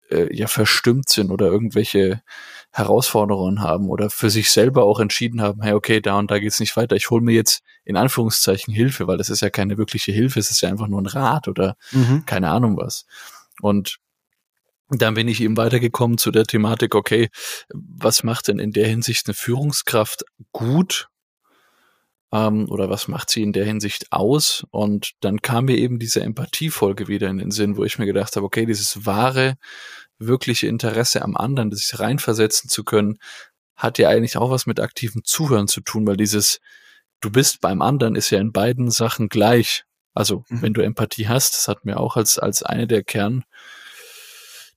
äh, 0.10 0.34
ja 0.34 0.48
verstimmt 0.48 1.10
sind 1.10 1.32
oder 1.32 1.48
irgendwelche 1.48 2.22
Herausforderungen 2.72 3.62
haben 3.62 3.90
oder 3.90 4.10
für 4.10 4.30
sich 4.30 4.50
selber 4.50 4.86
auch 4.86 5.02
entschieden 5.02 5.42
haben, 5.42 5.62
hey, 5.62 5.74
okay, 5.74 6.00
da 6.00 6.18
und 6.18 6.32
da 6.32 6.40
geht's 6.40 6.62
nicht 6.62 6.78
weiter. 6.78 6.96
Ich 6.96 7.10
hole 7.10 7.22
mir 7.22 7.34
jetzt 7.34 7.62
in 7.84 7.98
Anführungszeichen 7.98 8.74
Hilfe, 8.74 9.06
weil 9.08 9.18
das 9.18 9.30
ist 9.30 9.42
ja 9.42 9.50
keine 9.50 9.78
wirkliche 9.78 10.14
Hilfe, 10.14 10.40
es 10.40 10.50
ist 10.50 10.62
ja 10.62 10.70
einfach 10.70 10.88
nur 10.88 11.02
ein 11.02 11.08
Rat 11.08 11.50
oder 11.50 11.76
mhm. 11.92 12.24
keine 12.26 12.52
Ahnung 12.52 12.78
was. 12.78 13.06
Und 13.62 14.00
dann 14.90 15.16
bin 15.16 15.28
ich 15.28 15.42
eben 15.42 15.58
weitergekommen 15.58 16.18
zu 16.18 16.32
der 16.32 16.46
Thematik, 16.46 16.96
okay, 16.96 17.30
was 17.74 18.24
macht 18.24 18.48
denn 18.48 18.60
in 18.60 18.72
der 18.72 18.88
Hinsicht 18.88 19.28
eine 19.28 19.34
Führungskraft 19.34 20.24
gut? 20.52 21.08
Ähm, 22.32 22.70
oder 22.70 22.90
was 22.90 23.08
macht 23.08 23.30
sie 23.30 23.42
in 23.42 23.54
der 23.54 23.66
Hinsicht 23.66 24.12
aus? 24.12 24.66
Und 24.72 25.12
dann 25.22 25.42
kam 25.42 25.66
mir 25.66 25.78
eben 25.78 26.00
diese 26.00 26.22
Empathiefolge 26.22 27.08
wieder 27.08 27.30
in 27.30 27.38
den 27.38 27.52
Sinn, 27.52 27.78
wo 27.78 27.84
ich 27.84 27.98
mir 27.98 28.06
gedacht 28.06 28.36
habe, 28.36 28.46
okay, 28.46 28.66
dieses 28.66 29.06
wahre 29.06 29.56
wirkliche 30.20 30.68
Interesse 30.68 31.22
am 31.22 31.36
anderen, 31.36 31.72
sich 31.72 32.00
reinversetzen 32.00 32.70
zu 32.70 32.84
können, 32.84 33.18
hat 33.76 33.98
ja 33.98 34.10
eigentlich 34.10 34.38
auch 34.38 34.52
was 34.52 34.66
mit 34.66 34.80
aktivem 34.80 35.24
Zuhören 35.24 35.68
zu 35.68 35.82
tun, 35.82 36.08
weil 36.08 36.18
dieses 36.18 36.60
du 37.22 37.32
bist 37.32 37.62
beim 37.62 37.82
anderen 37.82 38.16
ist 38.16 38.30
ja 38.30 38.40
in 38.40 38.52
beiden 38.52 38.92
Sachen 38.92 39.30
gleich. 39.30 39.84
Also, 40.14 40.46
mhm. 40.48 40.62
wenn 40.62 40.74
du 40.74 40.82
Empathie 40.82 41.28
hast, 41.28 41.56
das 41.56 41.68
hat 41.68 41.86
mir 41.86 42.00
auch 42.00 42.16
als, 42.16 42.40
als 42.40 42.64
eine 42.64 42.88
der 42.88 43.04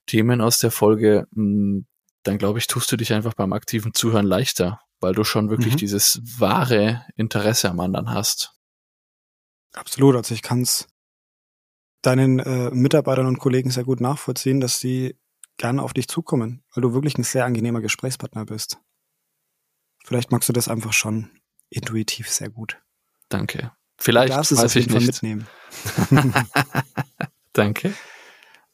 Kernthemen 0.09 0.41
aus 0.41 0.59
der 0.59 0.71
Folge, 0.71 1.29
hm, 1.35 1.87
dann 2.23 2.39
glaube 2.39 2.59
ich, 2.59 2.67
tust 2.67 2.91
du 2.91 2.97
dich 2.97 3.13
einfach 3.13 3.35
beim 3.35 3.53
aktiven 3.53 3.95
Zuhören 3.95 4.27
leichter, 4.27 4.81
weil 5.01 5.15
du 5.15 5.23
schon 5.23 5.51
wirklich 5.51 5.75
mhm. 5.75 5.79
dieses 5.79 6.21
wahre 6.39 7.05
Interesse 7.15 7.71
am 7.71 7.81
anderen 7.81 8.11
hast. 8.11 8.55
Absolut, 9.75 10.17
also 10.17 10.35
ich 10.35 10.43
kann 10.43 10.63
es 10.63 10.89
deinen 12.03 12.39
äh, 12.39 12.71
Mitarbeitern 12.71 13.27
und 13.27 13.39
Kollegen 13.39 13.71
sehr 13.71 13.85
gut 13.85 14.01
nachvollziehen, 14.01 14.61
dass 14.61 14.81
sie 14.81 15.17
gerne 15.59 15.83
auf 15.83 15.93
dich 15.93 16.09
zukommen, 16.09 16.65
weil 16.75 16.83
du 16.83 16.95
wirklich 16.95 17.19
ein 17.19 17.25
sehr 17.25 17.45
angenehmer 17.45 17.81
Gesprächspartner 17.81 18.47
bist. 18.47 18.79
Vielleicht 20.05 20.31
magst 20.31 20.49
du 20.49 20.53
das 20.53 20.69
einfach 20.69 20.93
schon 20.93 21.31
intuitiv 21.69 22.31
sehr 22.31 22.49
gut. 22.49 22.81
Danke. 23.29 23.73
Vielleicht 23.99 24.33
darfst 24.33 24.53
es 24.53 24.61
auf 24.61 24.75
jeden 24.75 24.91
Fall 24.91 25.03
mitnehmen. 25.03 25.47
Danke. 27.53 27.93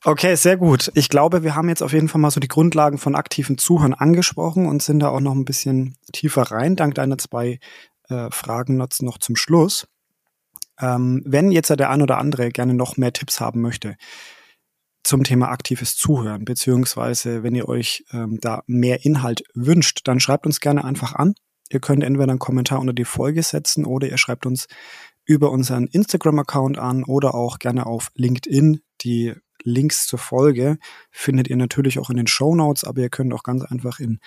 Okay, 0.06 0.34
sehr 0.34 0.58
gut. 0.58 0.92
Ich 0.94 1.08
glaube, 1.08 1.44
wir 1.44 1.54
haben 1.54 1.70
jetzt 1.70 1.82
auf 1.82 1.94
jeden 1.94 2.08
Fall 2.08 2.20
mal 2.20 2.30
so 2.30 2.38
die 2.38 2.48
Grundlagen 2.48 2.98
von 2.98 3.14
aktiven 3.14 3.56
Zuhören 3.56 3.94
angesprochen 3.94 4.66
und 4.66 4.82
sind 4.82 5.00
da 5.00 5.08
auch 5.08 5.20
noch 5.20 5.32
ein 5.32 5.46
bisschen 5.46 5.96
tiefer 6.12 6.42
rein, 6.42 6.76
dank 6.76 6.94
deiner 6.94 7.16
zwei 7.16 7.58
äh, 8.10 8.28
Fragen 8.30 8.76
noch 8.76 9.18
zum 9.18 9.34
Schluss. 9.34 9.88
Ähm, 10.78 11.22
wenn 11.24 11.50
jetzt 11.50 11.70
der 11.70 11.88
ein 11.88 12.02
oder 12.02 12.18
andere 12.18 12.50
gerne 12.50 12.74
noch 12.74 12.98
mehr 12.98 13.14
Tipps 13.14 13.40
haben 13.40 13.62
möchte, 13.62 13.96
zum 15.04 15.24
Thema 15.24 15.48
aktives 15.48 15.96
Zuhören, 15.96 16.44
beziehungsweise 16.44 17.42
wenn 17.42 17.54
ihr 17.54 17.68
euch 17.68 18.04
ähm, 18.12 18.38
da 18.42 18.62
mehr 18.66 19.06
Inhalt 19.06 19.44
wünscht, 19.54 20.02
dann 20.04 20.20
schreibt 20.20 20.44
uns 20.44 20.60
gerne 20.60 20.84
einfach 20.84 21.14
an. 21.14 21.34
Ihr 21.70 21.80
könnt 21.80 22.04
entweder 22.04 22.30
einen 22.30 22.38
Kommentar 22.38 22.80
unter 22.80 22.92
die 22.92 23.06
Folge 23.06 23.42
setzen 23.42 23.86
oder 23.86 24.06
ihr 24.06 24.18
schreibt 24.18 24.44
uns 24.44 24.66
über 25.24 25.50
unseren 25.50 25.86
Instagram-Account 25.86 26.78
an 26.78 27.04
oder 27.04 27.34
auch 27.34 27.58
gerne 27.58 27.86
auf 27.86 28.10
LinkedIn. 28.14 28.80
Die 29.00 29.34
Links 29.64 30.06
zur 30.06 30.18
Folge 30.18 30.78
findet 31.10 31.48
ihr 31.48 31.56
natürlich 31.56 31.98
auch 31.98 32.10
in 32.10 32.16
den 32.16 32.26
Show 32.26 32.54
Notes, 32.54 32.84
aber 32.84 33.00
ihr 33.00 33.10
könnt 33.10 33.34
auch 33.34 33.42
ganz 33.42 33.64
einfach 33.64 33.98
in 33.98 34.20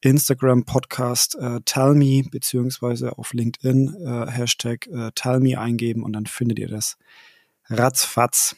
Instagram 0.00 0.64
Podcast 0.64 1.36
äh, 1.36 1.60
Tell 1.64 1.94
Me 1.94 2.22
beziehungsweise 2.30 3.18
auf 3.18 3.32
LinkedIn 3.32 3.96
äh, 4.04 4.30
Hashtag 4.30 4.86
äh, 4.86 5.10
Tell 5.14 5.40
Me 5.40 5.58
eingeben 5.58 6.02
und 6.02 6.12
dann 6.12 6.26
findet 6.26 6.58
ihr 6.58 6.68
das 6.68 6.96
ratzfatz 7.68 8.56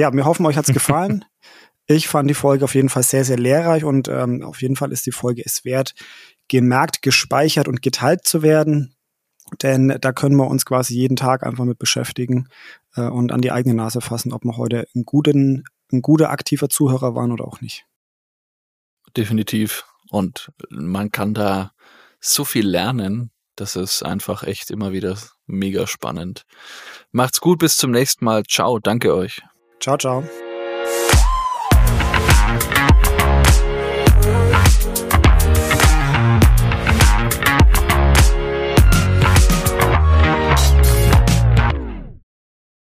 ja, 0.00 0.12
wir 0.12 0.24
hoffen, 0.24 0.46
euch 0.46 0.56
hat's 0.56 0.72
gefallen. 0.72 1.24
ich 1.86 2.08
fand 2.08 2.30
die 2.30 2.34
Folge 2.34 2.64
auf 2.64 2.74
jeden 2.74 2.88
Fall 2.88 3.02
sehr, 3.02 3.24
sehr 3.24 3.38
lehrreich 3.38 3.84
und 3.84 4.08
ähm, 4.08 4.42
auf 4.42 4.62
jeden 4.62 4.76
Fall 4.76 4.92
ist 4.92 5.06
die 5.06 5.12
Folge 5.12 5.42
es 5.44 5.64
wert, 5.64 5.94
gemerkt, 6.48 7.02
gespeichert 7.02 7.68
und 7.68 7.82
geteilt 7.82 8.24
zu 8.24 8.42
werden. 8.42 8.94
Denn 9.62 9.96
da 10.00 10.12
können 10.12 10.36
wir 10.36 10.46
uns 10.46 10.64
quasi 10.64 10.94
jeden 10.94 11.16
Tag 11.16 11.44
einfach 11.44 11.64
mit 11.64 11.78
beschäftigen 11.78 12.48
äh, 12.96 13.02
und 13.02 13.32
an 13.32 13.40
die 13.40 13.52
eigene 13.52 13.74
Nase 13.74 14.00
fassen, 14.00 14.32
ob 14.32 14.44
wir 14.44 14.56
heute 14.56 14.86
ein, 14.94 15.04
guten, 15.04 15.64
ein 15.92 16.02
guter 16.02 16.30
aktiver 16.30 16.68
Zuhörer 16.68 17.14
waren 17.14 17.32
oder 17.32 17.46
auch 17.46 17.60
nicht. 17.60 17.86
Definitiv. 19.16 19.84
Und 20.10 20.52
man 20.70 21.10
kann 21.10 21.34
da 21.34 21.72
so 22.20 22.44
viel 22.44 22.66
lernen, 22.66 23.30
das 23.56 23.76
ist 23.76 24.02
einfach 24.02 24.42
echt 24.42 24.70
immer 24.70 24.92
wieder 24.92 25.16
mega 25.46 25.86
spannend. 25.86 26.44
Macht's 27.12 27.40
gut, 27.40 27.58
bis 27.58 27.76
zum 27.76 27.90
nächsten 27.90 28.24
Mal. 28.24 28.44
Ciao, 28.44 28.78
danke 28.78 29.14
euch. 29.14 29.42
Ciao, 29.80 29.98
ciao. 29.98 30.24